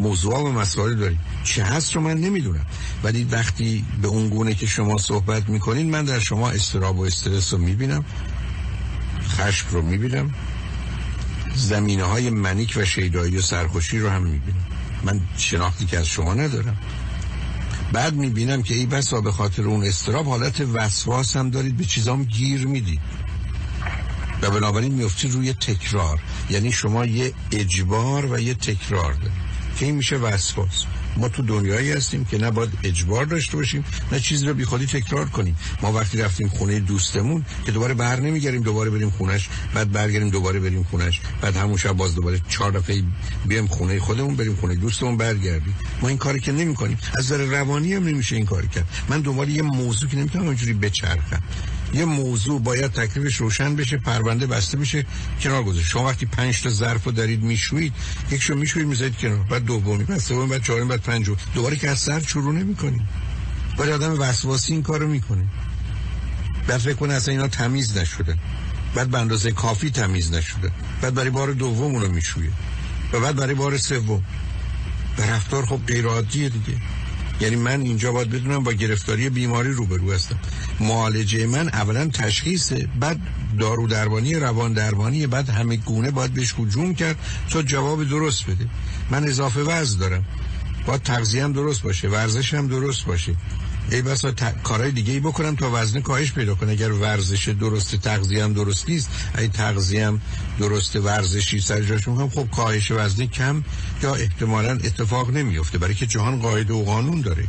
موضوع 0.00 0.38
و 0.38 0.52
مسائل 0.52 0.94
دارید. 0.94 1.18
چه 1.44 1.64
هست 1.64 1.94
رو 1.94 2.00
من 2.00 2.16
نمی‌دونم. 2.20 2.66
ولی 3.02 3.24
وقتی 3.24 3.84
به 4.02 4.08
اون 4.08 4.28
گونه 4.28 4.54
که 4.54 4.66
شما 4.66 4.98
صحبت 4.98 5.48
می‌کنید 5.48 5.86
من 5.86 6.04
در 6.04 6.18
شما 6.18 6.50
استراب 6.50 6.98
و 6.98 7.02
استرس 7.02 7.52
رو 7.52 7.58
می‌بینم 7.58 8.04
خشم 9.28 9.66
رو 9.70 9.82
می‌بینم. 9.82 10.34
زمینه 11.54 12.04
های 12.04 12.30
منیک 12.30 12.74
و 12.76 12.84
شیدایی 12.84 13.36
و 13.36 13.40
سرخوشی 13.40 13.98
رو 13.98 14.08
هم 14.08 14.22
می‌بینم. 14.22 14.64
من 15.04 15.20
شناختی 15.36 15.86
که 15.86 15.98
از 15.98 16.06
شما 16.06 16.34
ندارم. 16.34 16.78
بعد 17.92 18.14
می‌بینم 18.14 18.62
که 18.62 18.74
ای 18.74 18.86
بسا 18.86 19.20
به 19.20 19.32
خاطر 19.32 19.62
اون 19.62 19.84
استراب 19.84 20.26
حالت 20.26 20.60
وسواس 20.60 21.36
هم 21.36 21.50
دارید 21.50 21.76
به 21.76 21.84
چیزام 21.84 22.24
گیر 22.24 22.66
می‌دید. 22.66 23.00
و 24.42 24.50
بنابراین 24.50 24.94
میفتید 24.94 25.32
روی 25.32 25.52
تکرار. 25.52 26.20
یعنی 26.50 26.72
شما 26.72 27.06
یه 27.06 27.32
اجبار 27.52 28.32
و 28.32 28.40
یه 28.40 28.54
تکرار 28.54 29.12
دارید. 29.12 29.50
که 29.78 29.86
این 29.86 29.94
میشه 29.94 30.16
وسواس. 30.16 30.84
ما 31.16 31.28
تو 31.28 31.42
دنیایی 31.42 31.92
هستیم 31.92 32.24
که 32.24 32.38
نه 32.38 32.52
اجبار 32.82 33.24
داشته 33.24 33.56
باشیم 33.56 33.84
نه 34.12 34.20
چیزی 34.20 34.46
رو 34.46 34.54
بیخودی 34.54 34.86
تکرار 34.86 35.28
کنیم. 35.28 35.56
ما 35.82 35.92
وقتی 35.92 36.18
رفتیم 36.18 36.48
خونه 36.48 36.80
دوستمون 36.80 37.44
که 37.66 37.72
دوباره 37.72 37.94
بر 37.94 38.20
نمیگردیم 38.20 38.62
دوباره 38.62 38.90
بریم 38.90 39.10
خونش 39.10 39.48
بعد 39.74 39.92
برگردیم 39.92 40.30
دوباره 40.30 40.60
بریم 40.60 40.82
خونش 40.82 41.20
بعد 41.40 41.56
همون 41.56 41.76
شب 41.76 41.92
باز 41.92 42.14
دوباره 42.14 42.40
چهار 42.48 42.70
دفعه 42.70 43.02
بیام 43.46 43.66
خونه 43.66 44.00
خودمون 44.00 44.36
بریم 44.36 44.56
خونه 44.56 44.74
دوستمون 44.74 45.16
برگردیم. 45.16 45.74
ما 46.02 46.08
این 46.08 46.18
کاری 46.18 46.40
که 46.40 46.52
نمی 46.52 46.74
کنیم 46.74 46.98
از 47.18 47.24
نظر 47.24 47.44
روانی 47.44 47.94
هم 47.94 48.04
نمیشه 48.04 48.36
این 48.36 48.46
کاری 48.46 48.68
کرد. 48.68 48.88
من 49.08 49.20
دنبال 49.20 49.48
یه 49.48 49.62
موضوع 49.62 50.10
که 50.10 50.16
نمی‌تونم 50.16 50.46
اونجوری 50.46 50.72
بچرخم. 50.72 51.42
یه 51.92 52.04
موضوع 52.04 52.60
باید 52.60 52.92
تکلیفش 52.92 53.36
روشن 53.36 53.76
بشه 53.76 53.96
پرونده 53.96 54.46
بسته 54.46 54.76
بشه 54.76 55.06
کنار 55.40 55.62
گذاشت. 55.62 55.86
شما 55.86 56.04
وقتی 56.04 56.26
پنج 56.26 56.62
تا 56.62 56.70
ظرف 56.70 57.04
رو 57.04 57.12
دارید 57.12 57.42
میشویید 57.42 57.92
یکشو 58.30 58.54
میشویید 58.54 58.88
می‌ذارید 58.88 59.16
کنار. 59.18 59.38
بعد 59.38 59.64
دومی 59.64 60.04
بعد 60.04 60.18
سومی 60.18 60.50
بعد 60.50 60.62
چهارمی 60.62 60.88
بعد 60.88 61.02
پنجم 61.02 61.36
دوباره 61.54 61.76
که 61.76 61.90
از 61.90 61.98
سر 61.98 62.20
شروع 62.20 62.54
نمی‌کنید. 62.54 63.02
ولی 63.78 63.92
آدم 63.92 64.20
وسواسی 64.20 64.72
این 64.72 64.82
کارو 64.82 65.08
می‌کنه. 65.08 65.46
بعد 66.66 66.80
فکر 66.80 66.94
کنه 66.94 67.14
اصلا 67.14 67.32
اینا 67.34 67.48
تمیز 67.48 67.98
نشده. 67.98 68.38
بعد 68.94 69.08
به 69.08 69.18
اندازه 69.18 69.52
کافی 69.52 69.90
تمیز 69.90 70.32
نشده. 70.32 70.72
بعد 71.02 71.14
برای 71.14 71.30
بار 71.30 71.52
دوم 71.52 71.94
اونو 71.94 72.08
میشویه. 72.08 72.50
و 73.12 73.20
بعد 73.20 73.36
برای 73.36 73.54
بار 73.54 73.78
سوم. 73.78 74.24
به 75.16 75.30
رفتار 75.30 75.66
خب 75.66 75.80
غیر 75.86 76.06
عادیه 76.06 76.48
دیگه. 76.48 76.78
یعنی 77.40 77.56
من 77.56 77.80
اینجا 77.80 78.12
باید 78.12 78.30
بدونم 78.30 78.64
با 78.64 78.72
گرفتاری 78.72 79.28
بیماری 79.28 79.72
روبرو 79.72 80.12
هستم. 80.12 80.38
معالجه 80.80 81.46
من 81.46 81.68
اولا 81.68 82.06
تشخیصه 82.06 82.88
بعد 83.00 83.20
دارو 83.58 83.86
درمانی 83.86 84.34
روان 84.34 84.72
درمانی 84.72 85.26
بعد 85.26 85.48
همه 85.48 85.76
گونه 85.76 86.10
باید 86.10 86.34
بهش 86.34 86.54
هجوم 86.58 86.94
کرد 86.94 87.16
تا 87.50 87.62
جواب 87.62 88.08
درست 88.08 88.46
بده. 88.46 88.66
من 89.10 89.28
اضافه 89.28 89.60
وزن 89.60 89.98
دارم. 89.98 90.24
باید 90.86 91.02
تغذیه 91.02 91.48
درست 91.48 91.82
باشه 91.82 92.08
ورزش 92.08 92.54
هم 92.54 92.68
درست 92.68 93.04
باشه. 93.04 93.34
ای 93.90 94.02
بسا. 94.02 94.32
کارهای 94.64 94.90
دیگه 94.90 95.12
ای 95.12 95.20
بکنم 95.20 95.56
تا 95.56 95.70
وزن 95.72 96.00
کاهش 96.00 96.32
پیدا 96.32 96.54
کنه 96.54 96.72
اگر 96.72 96.92
ورزش 96.92 97.48
درست 97.48 97.96
تغذیه 97.96 98.44
هم 98.44 98.52
درست 98.52 98.88
نیست 98.88 99.10
ای 99.38 99.48
تغذیه 99.48 100.06
هم 100.06 100.20
درست 100.58 100.96
ورزشی 100.96 101.60
سر 101.60 101.82
جاشون 101.82 102.16
هم 102.16 102.28
خب 102.28 102.50
کاهش 102.50 102.90
وزن 102.90 103.26
کم 103.26 103.64
یا 104.02 104.14
احتمالا 104.14 104.72
اتفاق 104.72 105.30
نمیفته 105.30 105.78
برای 105.78 105.94
که 105.94 106.06
جهان 106.06 106.38
قاعده 106.40 106.74
و 106.74 106.84
قانون 106.84 107.20
داره 107.20 107.44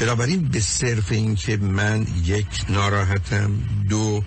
بنابراین 0.00 0.48
به 0.48 0.60
صرف 0.60 1.12
این 1.12 1.34
که 1.34 1.56
من 1.56 2.06
یک 2.24 2.46
ناراحتم 2.68 3.50
دو 3.88 4.22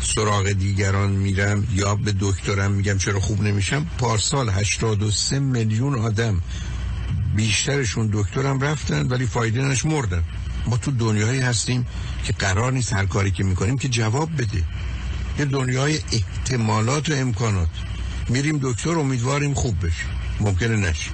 سراغ 0.00 0.52
دیگران 0.52 1.10
میرم 1.10 1.66
یا 1.74 1.94
به 1.94 2.14
دکترم 2.20 2.70
میگم 2.70 2.98
چرا 2.98 3.20
خوب 3.20 3.42
نمیشم 3.42 3.86
پارسال 3.98 4.50
83 4.50 5.38
میلیون 5.38 5.98
آدم 5.98 6.40
بیشترشون 7.36 8.10
دکترم 8.12 8.60
رفتن 8.60 9.06
ولی 9.06 9.26
فایده 9.26 9.62
نش 9.62 9.84
مردن. 9.84 10.22
ما 10.66 10.76
تو 10.76 10.90
دنیایی 10.90 11.40
هستیم 11.40 11.86
که 12.24 12.32
قرار 12.32 12.72
نیست 12.72 12.92
هر 12.92 13.06
کاری 13.06 13.30
که 13.30 13.44
می‌کنیم 13.44 13.78
که 13.78 13.88
جواب 13.88 14.30
بده. 14.38 14.62
یه 15.38 15.44
دنیای 15.44 16.00
احتمالات 16.12 17.10
و 17.10 17.12
امکانات. 17.12 17.68
میریم 18.28 18.58
دکتر 18.62 18.98
امیدواریم 18.98 19.54
خوب 19.54 19.86
بشیم. 19.86 20.08
ممکنه 20.40 20.76
نشیم. 20.76 21.12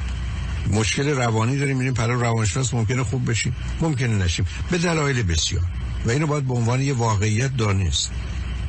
مشکل 0.71 1.09
روانی 1.09 1.59
داریم 1.59 1.77
میریم 1.77 1.95
پرا 1.95 2.21
روانشناس 2.21 2.75
ممکنه 2.75 3.05
خوب 3.05 3.31
بشیم. 3.31 3.57
ممکنه 3.81 4.25
نشیم. 4.25 4.47
به 4.71 4.79
دلایل 4.79 5.23
بسیار. 5.23 5.65
و 6.07 6.11
اینو 6.11 6.27
باید 6.27 6.47
به 6.47 6.55
عنوان 6.55 6.81
یه 6.81 6.93
واقعیت 6.93 7.57
دانست. 7.57 8.11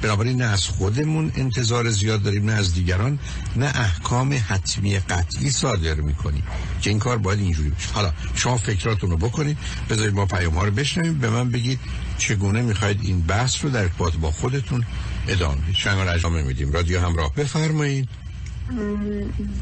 بنابراین 0.04 0.42
نه 0.42 0.46
از 0.46 0.66
خودمون 0.68 1.32
انتظار 1.36 1.90
زیاد 1.90 2.24
داریم 2.24 2.46
نه 2.46 2.52
از 2.52 2.74
دیگران 2.74 3.20
نه 3.56 3.66
احکام 3.66 4.40
حتمی 4.50 5.00
قطعی 5.00 5.50
صادر 5.50 5.94
می‌کنیم 5.94 6.44
که 6.82 6.90
این 6.90 7.00
کار 7.00 7.18
باید 7.18 7.40
اینجوری 7.40 7.70
بشه 7.70 7.94
حالا 7.94 8.14
شما 8.36 8.58
فکراتون 8.58 9.12
رو 9.12 9.18
بکنید 9.18 9.58
بذارید 9.90 10.14
ما 10.14 10.26
پیام 10.26 10.54
ها 10.54 10.64
رو 10.64 10.72
بشنویم 10.72 11.14
به 11.14 11.30
من 11.30 11.50
بگید 11.52 11.80
چگونه 12.18 12.62
می‌خواید 12.62 13.00
این 13.04 13.22
بحث 13.22 13.64
رو 13.64 13.70
در 13.70 13.82
ارتباط 13.82 14.16
با 14.16 14.32
خودتون 14.32 14.86
ادامه 15.28 15.62
بدید. 15.62 15.76
شما 15.76 16.02
ادامه 16.02 16.42
میدیم. 16.42 16.72
رادیو 16.72 17.00
همراه 17.02 17.34
بفرمایید. 17.34 18.10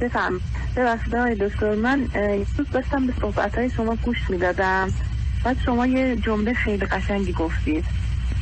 بفهم 0.02 0.42
ببخشید 0.76 1.16
آقای 1.16 1.36
دکتر 1.36 1.76
من 1.76 2.04
دوست 2.58 2.72
داشتم 2.72 3.08
به 3.08 3.14
صحبت 3.22 3.56
های 3.56 3.70
شما 3.70 3.96
گوش 3.96 4.18
می‌دادم. 4.30 4.94
بعد 5.44 5.58
شما 5.66 5.88
یه 5.88 6.16
جمله 6.16 6.54
خیلی 6.54 6.86
قشنگی 6.86 7.34
گفتید. 7.34 7.86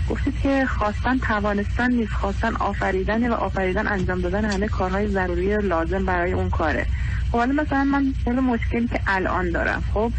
گفتید 0.09 0.39
که 0.43 0.65
خواستن 0.65 1.17
توانستن 1.19 1.91
نیست 1.91 2.11
خواستن 2.11 2.55
آفریدن 2.55 3.29
و 3.29 3.33
آفریدن 3.33 3.87
انجام 3.87 4.21
دادن 4.21 4.45
همه 4.45 4.67
کارهای 4.67 5.07
ضروری 5.07 5.55
لازم 5.55 6.05
برای 6.05 6.33
اون 6.33 6.49
کاره. 6.49 6.85
خب 7.31 7.37
حالا 7.37 7.53
مثلا 7.53 7.83
من 7.83 8.39
مشکلی 8.39 8.87
که 8.87 8.99
الان 9.07 9.51
دارم. 9.51 9.83
خب 9.93 10.11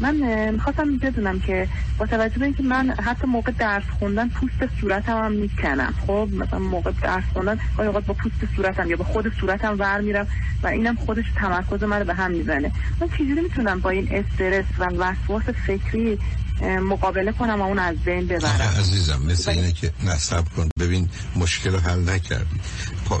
من 0.00 0.14
می‌خواستم 0.50 0.96
بدونم 0.96 1.40
که 1.40 1.68
با 1.98 2.06
توجه 2.06 2.38
به 2.38 2.44
اینکه 2.44 2.62
من 2.62 2.90
حتی 2.90 3.26
موقع 3.26 3.52
درس 3.58 3.82
خوندن 3.98 4.28
پوست 4.28 4.80
صورتم 4.80 5.24
هم 5.24 5.32
می‌کنم. 5.32 5.94
خب 6.06 6.28
مثلا 6.32 6.58
موقع 6.58 6.90
درس 7.02 7.24
خوندن 7.32 7.58
گاهی 7.76 7.90
با 7.90 8.00
پوست 8.00 8.54
صورتم 8.56 8.90
یا 8.90 8.96
با 8.96 9.04
خود 9.04 9.32
صورتم 9.40 9.76
ور 9.78 10.00
میرم 10.00 10.26
و 10.62 10.66
اینم 10.66 10.94
خودش 10.94 11.24
تمرکز 11.36 11.82
من 11.82 11.98
رو 11.98 12.04
به 12.04 12.14
هم 12.14 12.30
می‌زنه. 12.30 12.72
من 13.00 13.08
چجوری 13.08 13.40
می‌تونم 13.42 13.80
با 13.80 13.90
این 13.90 14.08
استرس 14.10 14.64
و 14.78 14.84
وسواس 14.84 15.42
فکری 15.42 16.18
مقابله 16.62 17.32
کنم 17.32 17.60
و 17.60 17.64
اون 17.64 17.78
از 17.78 17.96
بین 17.96 18.26
ببرم. 18.26 18.74
عزیزم 18.78 19.22
مثل 19.22 19.50
اینه 19.50 19.72
که 19.72 19.92
نصب 20.04 20.44
کن. 20.56 20.68
ببین 20.78 21.08
مشکل 21.36 21.72
رو 21.72 21.78
حل 21.78 22.10
نکردی. 22.10 22.60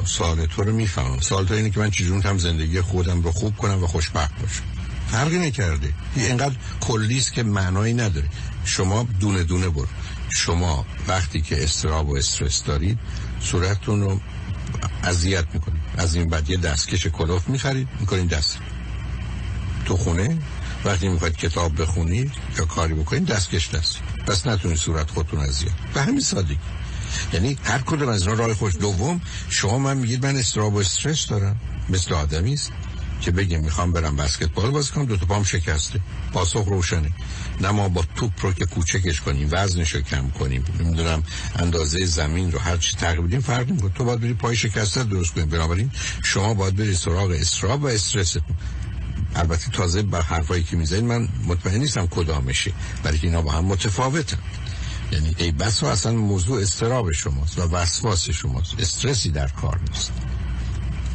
سوال 0.04 0.46
تو 0.46 0.62
رو 0.62 0.72
می‌فهمم. 0.72 1.20
سوال 1.20 1.44
تو 1.44 1.54
اینه 1.54 1.70
که 1.70 1.80
من 1.80 1.90
چجور 1.90 2.26
هم 2.26 2.38
زندگی 2.38 2.80
خودم 2.80 3.22
رو 3.22 3.32
خوب 3.32 3.56
کنم 3.56 3.84
و 3.84 3.86
خوشبخت 3.86 4.40
باشم؟ 4.40 4.62
فرقی 5.08 5.38
نکرده. 5.38 5.92
اینقدر 6.16 6.54
کلیست 6.80 7.32
که 7.32 7.42
معنایی 7.42 7.94
نداره. 7.94 8.28
شما 8.64 9.08
دونه 9.20 9.44
دونه 9.44 9.68
بر 9.68 9.86
شما 10.28 10.86
وقتی 11.08 11.40
که 11.40 11.64
استراب 11.64 12.08
و 12.08 12.16
استرس 12.16 12.64
دارید 12.64 12.98
صورتتون 13.40 14.00
رو 14.00 14.20
اذیت 15.02 15.44
می‌کنید. 15.54 15.82
از 15.98 16.14
این 16.14 16.28
بعد 16.28 16.50
یه 16.50 16.56
دستکش 16.56 17.06
کلوف 17.06 17.48
می‌خرید 17.48 17.88
می‌کنید 18.00 18.28
دست. 18.28 18.58
تو 19.84 19.96
خونه؟ 19.96 20.38
وقتی 20.84 21.08
می‌خواید 21.08 21.36
کتاب 21.36 21.82
بخونید 21.82 22.32
یا 22.58 22.64
کاری 22.64 22.94
بکنید 22.94 23.26
دستکش 23.26 23.70
دست. 23.70 23.98
پس 24.26 24.46
نتونید 24.46 24.78
صورت 24.78 25.10
خودتون 25.10 25.40
اذیت 25.40 25.72
به 25.94 26.02
همین 26.02 26.20
سادگی. 26.20 26.58
یعنی 27.32 27.58
هر 27.64 27.78
کدوم 27.78 28.08
از 28.08 28.22
اینا 28.22 28.34
راه 28.34 28.54
خوش. 28.54 28.76
دوم 28.76 29.20
شما 29.48 29.78
من 29.78 29.96
میگید 29.96 30.26
من 30.26 30.36
استراب 30.36 30.74
و 30.74 30.78
استرس 30.78 31.26
دارم. 31.26 31.56
مثل 31.88 32.14
آدمی 32.14 32.52
است 32.52 32.72
که 33.20 33.30
بگه 33.30 33.58
می‌خوام 33.58 33.92
برم 33.92 34.16
بسکتبال 34.16 34.70
بازی 34.70 34.92
کنم 34.92 35.04
دو 35.04 35.16
تا 35.16 35.26
پام 35.26 35.44
شکسته. 35.44 36.00
پاسخ 36.32 36.64
روشنه. 36.66 37.10
نه 37.60 37.70
ما 37.70 37.88
با 37.88 38.04
توپ 38.16 38.32
رو 38.42 38.52
که 38.52 38.66
کوچکش 38.66 39.20
کنیم 39.20 39.48
وزنش 39.52 39.94
رو 39.94 40.00
کم 40.00 40.30
کنیم. 40.30 40.64
نمی‌دونم 40.80 41.22
اندازه 41.56 42.06
زمین 42.06 42.52
رو 42.52 42.58
هر 42.58 42.76
چی 42.76 42.96
تغییر 42.96 43.20
بدیم 43.20 43.40
فرق 43.40 43.68
نمی‌کنه. 43.68 43.90
تو 43.90 44.04
باید 44.04 44.20
بری 44.20 44.34
پای 44.34 44.56
شکسته 44.56 45.04
درست 45.04 45.34
کنیم 45.34 45.48
بنابراین 45.48 45.90
شما 46.24 46.54
باید 46.54 46.76
بری 46.76 46.94
سراغ 46.94 47.30
استراب 47.30 47.82
و 47.82 47.86
استرس 47.86 48.36
البته 49.36 49.70
تازه 49.70 50.02
با 50.02 50.20
حرفایی 50.20 50.62
که 50.62 50.76
می‌زنید 50.76 51.04
من 51.04 51.28
مطمئن 51.46 51.78
نیستم 51.78 52.06
کدامشه 52.06 52.72
برای 53.02 53.18
اینا 53.22 53.42
با 53.42 53.52
هم 53.52 53.64
متفاوتن. 53.64 54.38
یعنی 55.12 55.34
ای 55.38 55.52
بس 55.52 55.84
اصلا 55.84 56.12
موضوع 56.12 56.62
استراب 56.62 57.12
شماست 57.12 57.58
و 57.58 57.62
وسواس 57.62 58.30
شماست. 58.30 58.74
استرسی 58.80 59.30
در 59.30 59.48
کار 59.48 59.80
نیست. 59.90 60.12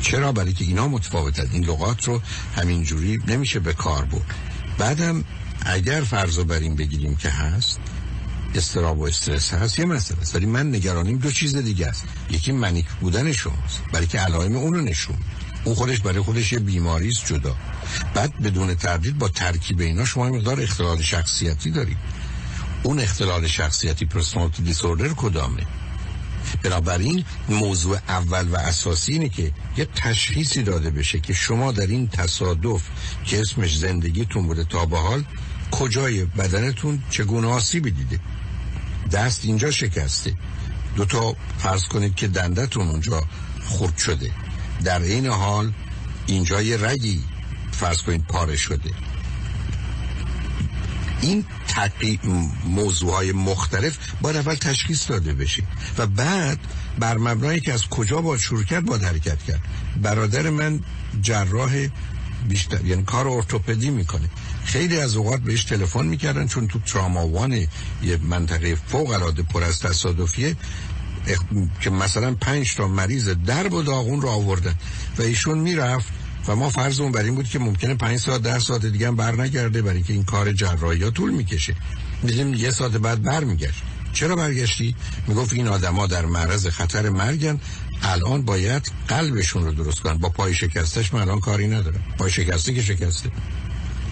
چرا؟ 0.01 0.32
برای 0.32 0.54
که 0.54 0.66
اینا 0.66 0.88
متفاوتن. 0.88 1.50
این 1.51 1.66
لغات 1.66 2.08
رو 2.08 2.22
همینجوری 2.56 3.20
نمیشه 3.28 3.60
به 3.60 3.74
کار 3.74 4.06
برد. 4.06 4.36
بعدم 4.78 5.24
اگر 5.66 6.01
فرض 6.01 6.38
رو 6.38 6.44
بر 6.44 6.60
بگیریم 6.60 7.16
که 7.16 7.30
هست 7.30 7.80
استراب 8.56 9.00
و 9.00 9.04
استرس 9.04 9.54
هست 9.54 9.80
یه 9.80 9.86
مسئله 9.86 10.22
است. 10.22 10.36
ولی 10.36 10.46
من 10.46 10.70
نگرانیم 10.70 11.18
دو 11.18 11.32
چیز 11.32 11.58
دیگه 11.58 11.88
است. 11.88 12.04
یکی 12.30 12.51
منیک 12.51 12.86
بودن 13.01 13.32
شماست. 13.32 13.82
برای 13.92 14.08
که 14.08 14.20
علائم 14.20 14.56
اون 14.56 14.74
رو 14.74 14.82
نشون 14.82 15.18
اون 15.63 15.75
خودش 15.75 16.00
برای 16.00 16.22
خودش 16.22 16.53
یه 16.53 16.60
بیماری 16.60 17.10
است 17.10 17.25
جدا. 17.25 17.56
بعد 18.13 18.41
بدون 18.41 18.75
تردید 18.75 19.18
با 19.18 19.27
ترکیب 19.27 19.80
اینا 19.80 20.06
شما 20.06 20.30
مقدار 20.30 20.62
اختلال 20.62 21.01
شخصیتی 21.01 21.72
دارید 21.72 21.98
اون 22.84 23.00
اختلال 23.00 23.48
شخصیتی 23.48 24.06
پرسونالیتی 24.06 24.63
دیسوردر 24.63 25.08
کدامه؟ 25.08 25.65
بنابراین 26.63 27.24
موضوع 27.50 27.98
اول 28.08 28.48
و 28.48 28.56
اساسی 28.56 29.13
اینه 29.13 29.30
که 29.30 29.51
یه 29.77 29.88
تشخیصی 29.96 30.63
داده 30.63 30.89
بشه 30.89 31.20
که 31.20 31.34
شما 31.34 31.72
در 31.72 31.88
این 31.88 32.08
تصادف 32.08 32.82
که 33.25 33.41
اسمش 33.41 33.77
زندگیتون 33.77 34.48
بوده 34.48 34.63
تا 34.63 34.86
به 34.86 34.98
حال 34.98 35.24
کجای 35.72 36.25
بدنتون 36.25 37.03
چگونه 37.10 37.48
آسیبی 37.48 37.91
دیده؟ 37.91 38.20
دست 39.12 39.46
اینجا 39.46 39.72
شکسته. 39.72 40.34
دوتا 40.96 41.36
فرض 41.58 41.84
کنید 41.84 42.15
که 42.15 42.27
دندتون 42.27 42.88
اونجا 42.88 43.24
خورد 43.65 43.98
شده. 43.98 44.32
در 44.84 45.02
این 45.02 45.28
حال 45.28 45.74
اینجا 46.28 46.62
یه 46.62 46.78
رگی 46.78 47.22
فرض 47.72 48.02
کنید 48.02 48.26
پاره 48.28 48.56
شده. 48.56 48.92
این 51.22 51.46
تقیی 51.68 52.20
موضوع 52.66 53.14
های 53.14 53.32
مختلف 53.32 53.98
باید 54.22 54.38
اول 54.38 54.56
تشخیص 54.56 55.10
داده 55.10 55.34
بشه 55.34 55.64
و 55.98 56.08
بعد 56.08 56.60
بر 57.00 57.18
مبنایی 57.18 57.60
که 57.60 57.74
از 57.74 57.88
کجا 57.88 58.22
با 58.22 58.38
شروع 58.38 58.64
کرد 58.64 58.86
باید 58.86 59.04
حرکت 59.04 59.44
کرد. 59.44 59.62
برادر 60.02 60.50
من 60.50 60.80
جراح 61.22 61.88
بیشتر 62.48 62.86
یعنی 62.86 63.04
کار 63.04 63.28
ارتوپدی 63.28 63.90
می‌کنه. 63.90 64.30
خیلی 64.66 65.00
از 65.00 65.16
اوقات 65.16 65.42
بهش 65.42 65.64
تلفن 65.64 66.06
می‌کردن 66.06 66.48
چون 66.48 66.68
تو 66.68 66.80
تراماوان 66.80 67.54
یه 68.04 68.18
منطقه 68.24 68.76
فوق 68.76 69.10
العاده 69.10 69.44
پر 69.44 69.64
از 69.64 69.80
تصادفیه. 69.80 70.56
که 71.82 71.90
مثلا 71.90 72.34
پنج 72.34 72.75
تا 72.75 72.88
مریض 72.88 73.30
درب 73.30 73.74
و 73.74 73.82
داغون 73.82 74.22
رو 74.22 74.30
آوردن 74.30 74.75
و 75.18 75.22
ایشون 75.22 75.58
می‌رفت 75.58 76.08
و 76.48 76.56
ما 76.56 76.70
فرضمون 76.70 77.12
بر 77.12 77.24
این 77.24 77.36
بود 77.36 77.50
که 77.50 77.60
ممکنه 77.60 77.96
پنج 77.96 78.20
ساعت 78.20 78.42
ده 78.42 78.60
ساعت 78.60 78.86
دیگه 78.86 79.08
هم 79.08 79.16
بر 79.16 79.42
نگرده 79.42 79.82
برای 79.82 80.04
که 80.04 80.13
این 80.13 80.24
کار 80.24 80.51
جراحی 80.51 81.04
ها 81.04 81.10
طول 81.10 81.32
می‌کشه. 81.32 81.75
میدیم 82.24 82.54
یه 82.54 82.72
ساعت 82.72 82.92
بعد 82.92 83.22
برمیگشت. 83.22 83.84
چرا 84.13 84.36
برگشتی؟ 84.36 84.96
می‌گفت 85.28 85.54
این 85.54 85.68
آدما 85.68 86.08
در 86.08 86.25
معرض 86.25 86.68
خطر 86.68 87.10
مرگن. 87.10 87.60
الان 88.04 88.42
باید 88.42 88.92
قلبشون 89.08 89.63
رو 89.63 89.72
درست 89.72 90.00
کنن. 90.00 90.18
با 90.18 90.30
پای 90.30 90.54
شکستش 90.54 91.13
من 91.13 91.22
الان 91.22 91.40
کاری 91.40 91.68
ندارم. 91.68 92.04
پای 92.18 92.32
شکسته 92.32 92.74
که 92.74 92.82
شکسته. 92.82 93.30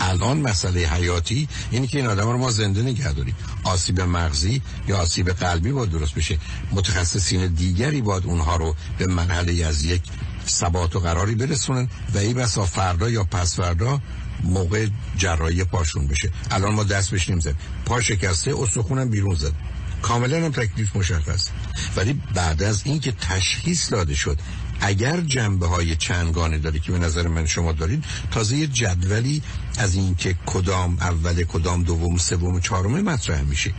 الان 0.09 0.41
مسئله 0.41 0.79
حیاتی 0.79 1.47
اینی 1.71 1.87
که 1.87 1.97
این 1.97 2.07
آدم 2.07 2.29
رو 2.29 2.37
ما 2.37 2.51
زنده 2.51 2.81
نگه 2.81 3.13
داریم. 3.13 3.35
آسیب 3.63 4.01
مغزی 4.01 4.61
یا 4.87 4.97
آسیب 4.97 5.29
قلبی 5.29 5.71
باید 5.71 5.89
درست 5.89 6.15
بشه. 6.15 6.37
متخصصین 6.71 7.47
دیگری 7.47 8.01
باید 8.01 8.25
اونها 8.25 8.55
رو 8.55 8.75
به 8.97 9.05
مرحله 9.05 9.65
از 9.65 9.85
یک 9.85 10.01
ثبات 10.47 10.95
و 10.95 10.99
قراری 10.99 11.35
برسونن 11.35 11.89
و 12.13 12.17
ای 12.17 12.33
بسا 12.33 12.65
فردا 12.65 13.09
یا 13.09 13.23
پس 13.23 13.55
فردا 13.55 14.01
موقع 14.43 14.87
جراحی 15.17 15.63
پاشون 15.63 16.07
بشه. 16.07 16.31
الان 16.51 16.73
ما 16.73 16.83
دست 16.83 17.11
بهش 17.11 17.29
نمیزن 17.29 17.53
پا 17.85 18.01
شکسته 18.01 18.55
استخونم 18.59 19.09
بیرون 19.09 19.35
زد. 19.35 19.53
کاملا 20.01 20.45
هم 20.45 20.51
تکلیف 20.51 20.95
مشخص. 20.95 21.47
ولی 21.95 22.21
بعد 22.35 22.63
از 22.63 22.81
اینکه 22.85 23.11
تشخیص 23.11 23.91
داده 23.91 24.15
شد 24.15 24.39
اگر 24.81 25.21
جنبه 25.21 25.67
های 25.67 25.95
چندگانه 25.95 26.57
داره 26.57 26.79
که 26.79 26.91
به 26.91 26.97
نظر 26.97 27.27
من 27.27 27.45
شما 27.45 27.71
دارید 27.71 28.03
تازه 28.31 28.57
یه 28.57 28.67
جدولی 28.67 29.41
از 29.77 29.95
اینکه 29.95 30.35
کدام 30.45 30.97
اول 31.01 31.43
کدام 31.43 31.83
دوم 31.83 32.17
سوم 32.17 32.59
چهارم 32.59 33.01
مطرح 33.01 33.41
میشه. 33.41 33.73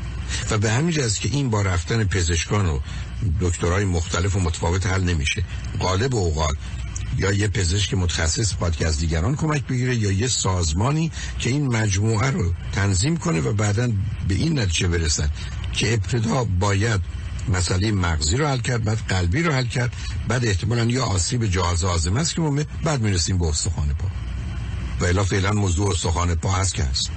و 0.51 0.59
به 0.59 0.71
همین 0.71 0.91
جهت 0.91 1.21
که 1.21 1.29
این 1.33 1.51
با 1.51 1.63
رفتن 1.63 2.05
پزشکان 2.05 2.67
و 2.67 2.79
دکترای 3.41 3.85
مختلف 3.85 4.37
و 4.37 4.41
متفاوت 4.41 4.87
حل 4.87 5.03
نمیشه. 5.03 5.45
غالب 5.81 6.15
اوقات 6.15 6.57
یا 7.19 7.33
یه 7.33 7.49
پزشک 7.49 7.95
متخصص 7.95 8.55
باید 8.55 8.77
که 8.77 8.87
از 8.87 8.99
دیگران 8.99 9.37
کمک 9.37 9.67
بگیره 9.67 9.97
یا 9.97 10.13
یه 10.13 10.29
سازمانی 10.29 11.13
که 11.39 11.51
این 11.51 11.77
مجموعه 11.77 12.31
رو 12.31 12.53
تنظیم 12.73 13.17
کنه 13.17 13.41
و 13.41 13.53
بعدا 13.53 13.89
به 14.29 14.35
این 14.35 14.59
نتیجه 14.59 14.89
برسن 14.89 15.31
که 15.73 15.95
ابتدا 15.95 16.45
باید 16.45 17.01
مسئله 17.49 17.93
مغزی 17.93 18.37
رو 18.37 18.47
حل 18.47 18.59
کرد 18.59 18.85
بعد 18.85 18.99
قلبی 19.09 19.43
رو 19.43 19.53
حل 19.53 19.67
کرد 19.67 19.97
بعد 20.29 20.45
احتمالا 20.45 20.85
یا 20.85 21.05
آسیب 21.05 21.47
جهاز 21.47 21.85
آزم 21.85 22.17
است 22.17 22.35
که 22.35 22.41
مومه 22.41 22.67
بعد 22.85 23.01
می‌رسیم 23.01 23.39
به 23.39 23.47
استخوان 23.47 23.89
پا. 23.89 24.09
و 25.01 25.05
الا 25.05 25.25
فعلا 25.25 25.53
موضوع 25.53 25.91
استخوان 25.91 26.35
پا 26.35 26.53
هست 26.53 26.75
که 26.75 26.85
هست. 26.85 27.11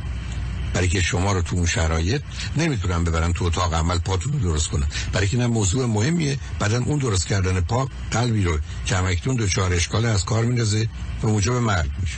برای 0.73 0.88
که 0.88 1.01
شما 1.01 1.31
رو 1.31 1.41
تو 1.41 1.55
اون 1.55 1.65
شرایط 1.65 2.21
نمی‌تونن 2.57 3.03
ببرن 3.03 3.33
تو 3.33 3.45
اتاق 3.45 3.73
عمل 3.73 3.97
پاتون 3.97 4.33
رو 4.33 4.39
درست 4.39 4.67
کنن. 4.67 4.88
برای 5.13 5.27
که 5.27 5.38
نه 5.38 5.47
موضوع 5.47 5.86
مهمیه 5.86 6.38
بعدا 6.59 6.77
اون 6.77 6.99
درست 6.99 7.27
کردن 7.27 7.59
پا 7.59 7.89
قلبی 8.12 8.43
رو 8.43 8.59
کمکتون 8.88 9.36
دو 9.36 9.47
چهار 9.47 9.73
اشکال 9.73 10.05
از 10.05 10.25
کار 10.25 10.45
میندازه 10.45 10.88
و 11.23 11.27
موجب 11.27 11.53
مرگ 11.53 11.91
میشه. 12.01 12.17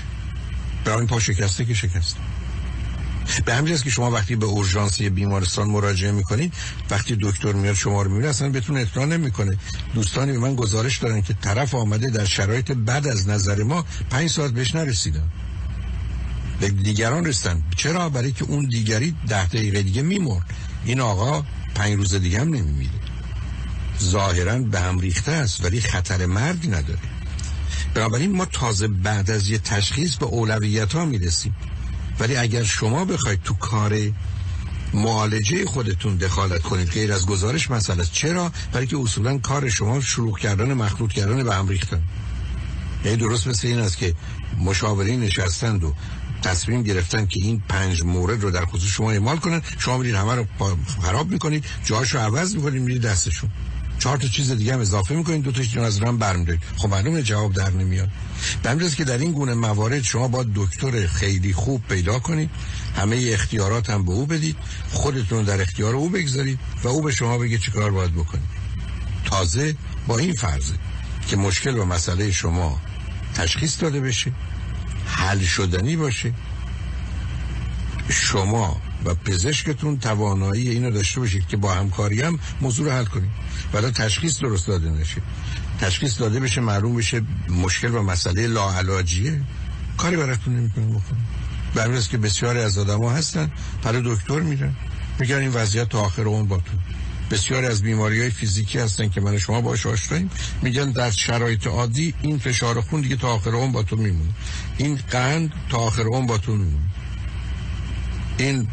برای 0.86 0.98
این 0.98 1.08
پا 1.08 1.20
شکسته 1.20 1.66
که 1.66 1.74
شکسته. 1.74 2.20
به 3.46 3.56
همین 3.56 3.78
که 3.78 3.90
شما 3.90 4.12
وقتی 4.12 4.36
به 4.36 4.46
اورژانسی 4.46 5.10
بیمارستان 5.10 5.68
مراجعه 5.68 6.12
می‌کنید 6.12 6.54
وقتی 6.90 7.18
دکتر 7.22 7.54
میاد 7.54 7.76
شما 7.76 8.02
رو 8.02 8.10
می‌بینه 8.10 8.30
اصلا 8.30 8.50
بهتون 8.50 8.78
اطلاع 8.78 9.06
نمی‌کنه. 9.06 9.58
دوستانی 9.94 10.32
به 10.32 10.40
من 10.40 10.56
گزارش 10.56 10.98
دارن 10.98 11.22
که 11.22 11.34
طرف 11.34 11.76
آمده 11.76 12.10
در 12.10 12.26
شرایط 12.26 12.72
بد 12.72 13.08
از 13.08 13.30
نظر 13.30 13.64
ما 13.64 13.86
پنج 14.10 14.30
ساعت 14.30 14.52
بهش 14.52 14.76
نرسیدن 14.76 15.24
به 16.60 16.70
دیگران 16.70 17.26
رسیدن. 17.26 17.64
چرا؟ 17.78 18.10
برای 18.10 18.32
که 18.32 18.44
اون 18.44 18.66
دیگری 18.66 19.16
ده 19.28 19.46
دقیقه 19.46 19.84
دیگه 19.84 20.02
میمرد. 20.02 20.46
این 20.86 21.00
آقا 21.00 21.44
پنج 21.76 21.94
روز 21.94 22.16
دیگه 22.16 22.40
هم 22.42 22.48
نمیمیره. 22.48 22.92
ظاهرا 24.04 24.60
به 24.60 24.80
هم 24.80 25.00
ریخته 25.00 25.32
است 25.32 25.66
ولی 25.66 25.82
خطر 25.82 26.26
مرگ 26.26 26.68
نداره. 26.68 27.00
بنابراین 27.94 28.32
ما 28.36 28.46
تازه 28.46 28.88
بعد 28.88 29.32
از 29.32 29.50
یه 29.50 29.58
تشخیص 29.58 30.16
به 30.16 30.26
اولویت 30.26 30.94
ها 30.94 31.06
می‌رسیم. 31.06 31.56
ولی 32.20 32.36
اگر 32.36 32.64
شما 32.64 33.06
بخواید 33.06 33.42
تو 33.44 33.54
کار 33.54 33.98
معالجه 34.94 35.66
خودتون 35.66 36.16
دخالت 36.16 36.62
کنید 36.62 36.90
غیر 36.90 37.14
از 37.14 37.26
گزارش 37.26 37.72
مسئله 37.72 38.06
چرا؟ 38.12 38.52
برای 38.72 38.88
که 38.88 38.98
اصولا 38.98 39.38
کار 39.38 39.70
شما 39.70 40.02
شروع 40.02 40.38
کردن 40.38 40.74
مخلوط 40.74 41.14
کردن 41.14 41.44
به 41.44 41.56
هم 41.56 41.68
ریختن. 41.68 42.02
یعنی 43.06 43.18
درست 43.18 43.48
مثل 43.48 43.68
این 43.68 43.80
است 43.80 43.98
که 43.98 44.16
مشاورین 44.60 45.20
نشستند 45.20 45.84
و 45.84 45.94
تصمیم 46.42 46.84
گرفتن 46.84 47.26
که 47.26 47.40
این 47.44 47.64
پنج 47.70 48.04
مورد 48.04 48.42
رو 48.44 48.52
در 48.52 48.66
خصوص 48.66 48.90
شما 48.90 49.12
اعمال 49.12 49.38
کنن 49.38 49.62
شما 49.80 49.98
میرید 49.98 50.16
همه 50.16 50.36
رو 50.36 50.46
خراب 51.02 51.32
می‌کنید 51.32 51.66
جاهاشو 51.86 52.20
عوض 52.20 52.56
می‌کنید 52.56 52.82
میرید 52.82 53.02
دستشون. 53.02 53.50
چهار 54.00 54.18
تا 54.18 54.28
چیز 54.28 54.52
دیگه 54.52 54.74
هم 54.74 54.80
اضافه 54.80 55.16
می‌کنید. 55.16 55.42
دو 55.42 55.52
تاشون 55.52 55.84
از 55.84 56.02
رم 56.02 56.18
برمیدارید. 56.18 56.62
خب 56.78 56.90
معلومه 56.90 57.24
جواب 57.24 57.54
در 57.54 57.70
نمیاد. 57.70 58.10
به 58.64 58.90
که 58.90 59.04
در 59.04 59.18
این 59.18 59.32
گونه 59.32 59.54
موارد 59.54 60.04
شما 60.04 60.28
با 60.28 60.46
دکتر 60.56 61.08
خیلی 61.08 61.54
خوب 61.54 61.82
پیدا 61.90 62.20
کنید. 62.20 62.50
همه 62.96 63.30
اختیارات 63.34 63.90
هم 63.90 64.06
به 64.06 64.12
او 64.12 64.26
بدید. 64.26 64.56
خودتون 64.92 65.44
در 65.44 65.62
اختیار 65.62 65.96
او 65.96 66.10
بگذارید 66.10 66.60
و 66.84 66.88
او 66.88 67.02
به 67.02 67.12
شما 67.12 67.38
بگه 67.38 67.58
چیکار 67.58 67.92
باید 67.92 68.14
بکنید. 68.14 68.50
تازه 69.26 69.76
با 70.08 70.18
این 70.18 70.34
فرضه 70.34 70.74
که 71.28 71.36
مشکل 71.36 71.78
و 71.78 71.86
مسئله 71.86 72.32
شما 72.32 72.82
تشخیص 73.36 73.82
داده 73.82 74.00
بشه 74.00 74.32
حل 75.06 75.40
شدنی 75.40 75.96
باشه 75.96 76.34
شما 78.10 78.82
و 79.06 79.16
پزشکتون 79.16 80.00
توانایی 80.00 80.70
اینو 80.70 80.92
داشته 80.92 81.20
باشید 81.20 81.48
که 81.48 81.58
با 81.58 81.74
همکاری 81.74 82.22
هم 82.22 82.40
موضوع 82.62 82.86
رو 82.86 82.92
حل 82.92 83.06
کنید. 83.06 83.32
ولی 83.74 83.92
تشخیص 83.92 84.40
درست 84.40 84.68
داده 84.68 84.90
نشه. 84.90 85.22
تشخیص 85.82 86.20
داده 86.20 86.40
بشه 86.40 86.62
معلوم 86.62 86.96
بشه 86.96 87.22
مشکل 87.50 87.96
و 87.96 88.04
مسئله 88.04 88.48
لاعلاجیه. 88.48 89.42
کاری 89.98 90.18
براتون 90.18 90.56
نمی‌تونم 90.56 90.90
بکنم 90.90 91.26
به 91.76 92.02
که 92.02 92.18
بسیاری 92.18 92.60
از 92.60 92.78
آدم 92.78 93.04
ها 93.04 93.10
هستن 93.10 93.52
برای 93.84 94.02
دکتر 94.06 94.40
میرن. 94.40 94.76
میگن 95.20 95.36
این 95.36 95.52
وضعیت 95.54 95.90
تا 95.90 96.00
آخر 96.00 96.22
اون 96.22 96.48
باتون 96.48 96.80
بسیار 97.32 97.66
از 97.66 97.82
بیماری 97.82 98.22
های 98.22 98.30
فیزیکی 98.30 98.80
هستن 98.80 99.10
که 99.10 99.22
من 99.22 99.38
شما 99.38 99.62
باش 99.62 99.86
آشناییم. 99.86 100.30
میگن 100.62 100.92
در 100.92 101.12
شرایط 101.12 101.68
عادی 101.68 102.14
این 102.22 102.38
فشار 102.38 102.82
خون 102.82 103.02
دیگه 103.02 103.16
تا 103.16 103.28
آخر 103.28 103.56
اون 103.56 103.72
با 103.72 103.84
تو 103.84 103.96
میمونه. 103.96 104.30
این 104.78 105.00
قند 105.12 105.54
تا 105.70 105.78
آخر 105.78 106.02
اون 106.02 106.26
با 106.26 106.38
تو 106.38 106.52
میمونه. 106.52 106.84
این 108.38 108.68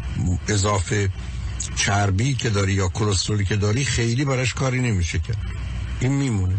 اضافه 0.47 1.09
چربی 1.75 2.33
که 2.33 2.49
داری 2.49 2.73
یا 2.73 2.87
کلسترولی 2.87 3.45
که 3.45 3.55
داری 3.55 3.85
خیلی 3.85 4.25
براش 4.25 4.53
کاری 4.53 4.81
نمیشه 4.81 5.19
کرد 5.19 5.37
این 5.99 6.11
میمونه. 6.11 6.55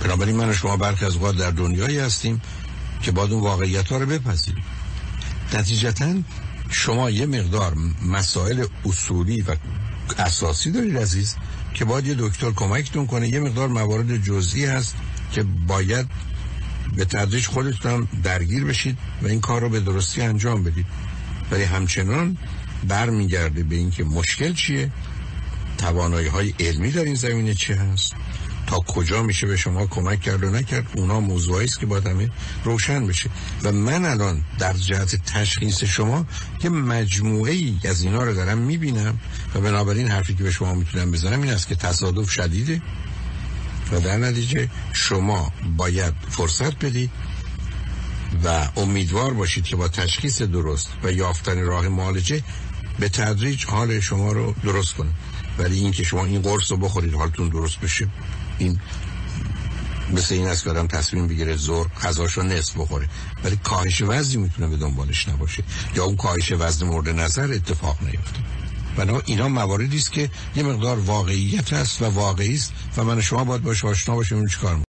بنابراین 0.00 0.36
من 0.36 0.48
و 0.48 0.52
شما 0.52 0.76
برخی 0.76 1.04
از 1.04 1.14
اوقات 1.14 1.36
در 1.36 1.50
دنیایی 1.50 1.98
هستیم 1.98 2.40
که 3.02 3.10
باید 3.10 3.32
اون 3.32 3.42
واقعیت 3.42 3.92
ها 3.92 3.98
رو 3.98 4.06
بپذیریم. 4.06 4.64
نتیجتا 5.54 6.14
شما 6.70 7.10
یه 7.10 7.26
مقدار 7.26 7.74
مسائل 8.06 8.66
اصولی 8.84 9.40
و 9.40 9.56
اساسی 10.18 10.70
دارید 10.70 10.98
عزیز 10.98 11.36
که 11.74 11.84
باید 11.84 12.06
یه 12.06 12.14
دکتر 12.18 12.50
کمکتون 12.50 13.06
کنه. 13.06 13.28
یه 13.28 13.40
مقدار 13.40 13.68
موارد 13.68 14.16
جزئی 14.16 14.64
هست 14.64 14.96
که 15.32 15.42
باید 15.42 16.06
به 16.96 17.04
تدریج 17.04 17.46
خودتون 17.46 18.08
درگیر 18.22 18.64
بشید 18.64 18.98
و 19.22 19.26
این 19.26 19.40
کار 19.40 19.60
رو 19.60 19.68
به 19.68 19.80
درستی 19.80 20.22
انجام 20.22 20.62
بدید. 20.62 20.86
ولی 21.50 21.62
همچنان 21.62 22.36
برمیگرده 22.88 23.62
به 23.62 23.76
اینکه 23.76 24.04
مشکل 24.04 24.52
چیه؟ 24.52 24.90
توانایی 25.78 26.28
های 26.28 26.54
علمی 26.60 26.90
در 26.90 27.04
این 27.04 27.14
زمینه 27.14 27.54
چی 27.54 27.72
هست؟ 27.72 28.14
تا 28.66 28.78
کجا 28.78 29.22
میشه 29.22 29.46
به 29.46 29.56
شما 29.56 29.86
کمک 29.86 30.20
کرد 30.20 30.44
و 30.44 30.50
نکرد؟ 30.50 30.86
اونا 30.96 31.20
موضوعی 31.20 31.64
است 31.64 31.80
که 31.80 31.86
باید 31.86 32.06
همه 32.06 32.30
روشن 32.64 33.06
بشه. 33.06 33.30
و 33.64 33.72
من 33.72 34.04
الان 34.04 34.44
در 34.58 34.72
جهت 34.72 35.16
تشخیص 35.16 35.84
شما 35.84 36.26
یه 36.64 36.70
مجموعه 36.70 37.52
ای 37.52 37.78
از 37.84 38.02
اینا 38.02 38.22
رو 38.22 38.34
دارم 38.34 38.58
می‌بینم 38.58 39.18
و 39.54 39.60
بنابراین 39.60 40.08
حرفی 40.08 40.34
که 40.34 40.42
به 40.42 40.50
شما 40.50 40.74
می‌تونم 40.74 41.10
بزنم 41.10 41.42
این 41.42 41.50
است 41.50 41.68
که 41.68 41.74
تصادف 41.74 42.30
شدیده. 42.30 42.82
و 43.92 44.00
در 44.00 44.16
نتیجه 44.16 44.68
شما 44.92 45.52
باید 45.76 46.14
فرصت 46.30 46.84
بدید 46.84 47.10
و 48.44 48.68
امیدوار 48.76 49.34
باشید 49.34 49.64
که 49.64 49.76
با 49.76 49.88
تشخیص 49.88 50.42
درست 50.42 50.88
و 51.02 51.12
یافتن 51.12 51.60
راه 51.62 51.88
معالجه 51.88 52.42
به 52.98 53.08
تدریج 53.08 53.64
حال 53.64 54.00
شما 54.00 54.32
رو 54.32 54.54
درست 54.64 54.94
کنه. 54.94 55.10
ولی 55.58 55.78
اینکه 55.78 56.04
شما 56.04 56.24
این 56.24 56.42
قرص 56.42 56.70
رو 56.70 56.76
بخورید 56.76 57.14
حالتون 57.14 57.48
درست 57.48 57.80
بشه 57.80 58.08
این 58.58 58.80
مثل 60.12 60.34
این 60.34 60.46
است 60.46 60.64
که 60.64 60.70
تصمیم 60.72 61.26
بگیره 61.26 61.56
زور 61.56 61.88
غذاش 61.88 62.32
رو 62.32 62.42
نصف 62.42 62.76
بخوره. 62.76 63.08
ولی 63.44 63.56
کاهش 63.56 64.02
وزنی 64.02 64.42
می‌تونه 64.42 64.68
به 64.68 64.76
دنبالش 64.76 65.28
نباشه. 65.28 65.64
یا 65.94 66.04
اون 66.04 66.16
کاهش 66.16 66.52
وزن 66.52 66.86
مورد 66.86 67.08
نظر 67.08 67.52
اتفاق 67.52 67.96
نیفته. 68.02 68.40
بنا 68.96 69.22
اینا 69.26 69.48
مواردی 69.48 69.96
است 69.96 70.12
که 70.12 70.30
یه 70.56 70.62
مقدار 70.62 70.98
واقعیت 70.98 71.72
هست 71.72 72.02
و 72.02 72.04
واقعی 72.04 72.54
است 72.54 72.72
و 72.96 73.04
من 73.04 73.20
شما 73.20 73.44
باید 73.44 73.62
باش 73.62 73.84
آشنا 73.84 74.14
باشیم 74.14 74.46
چیکار 74.46 74.87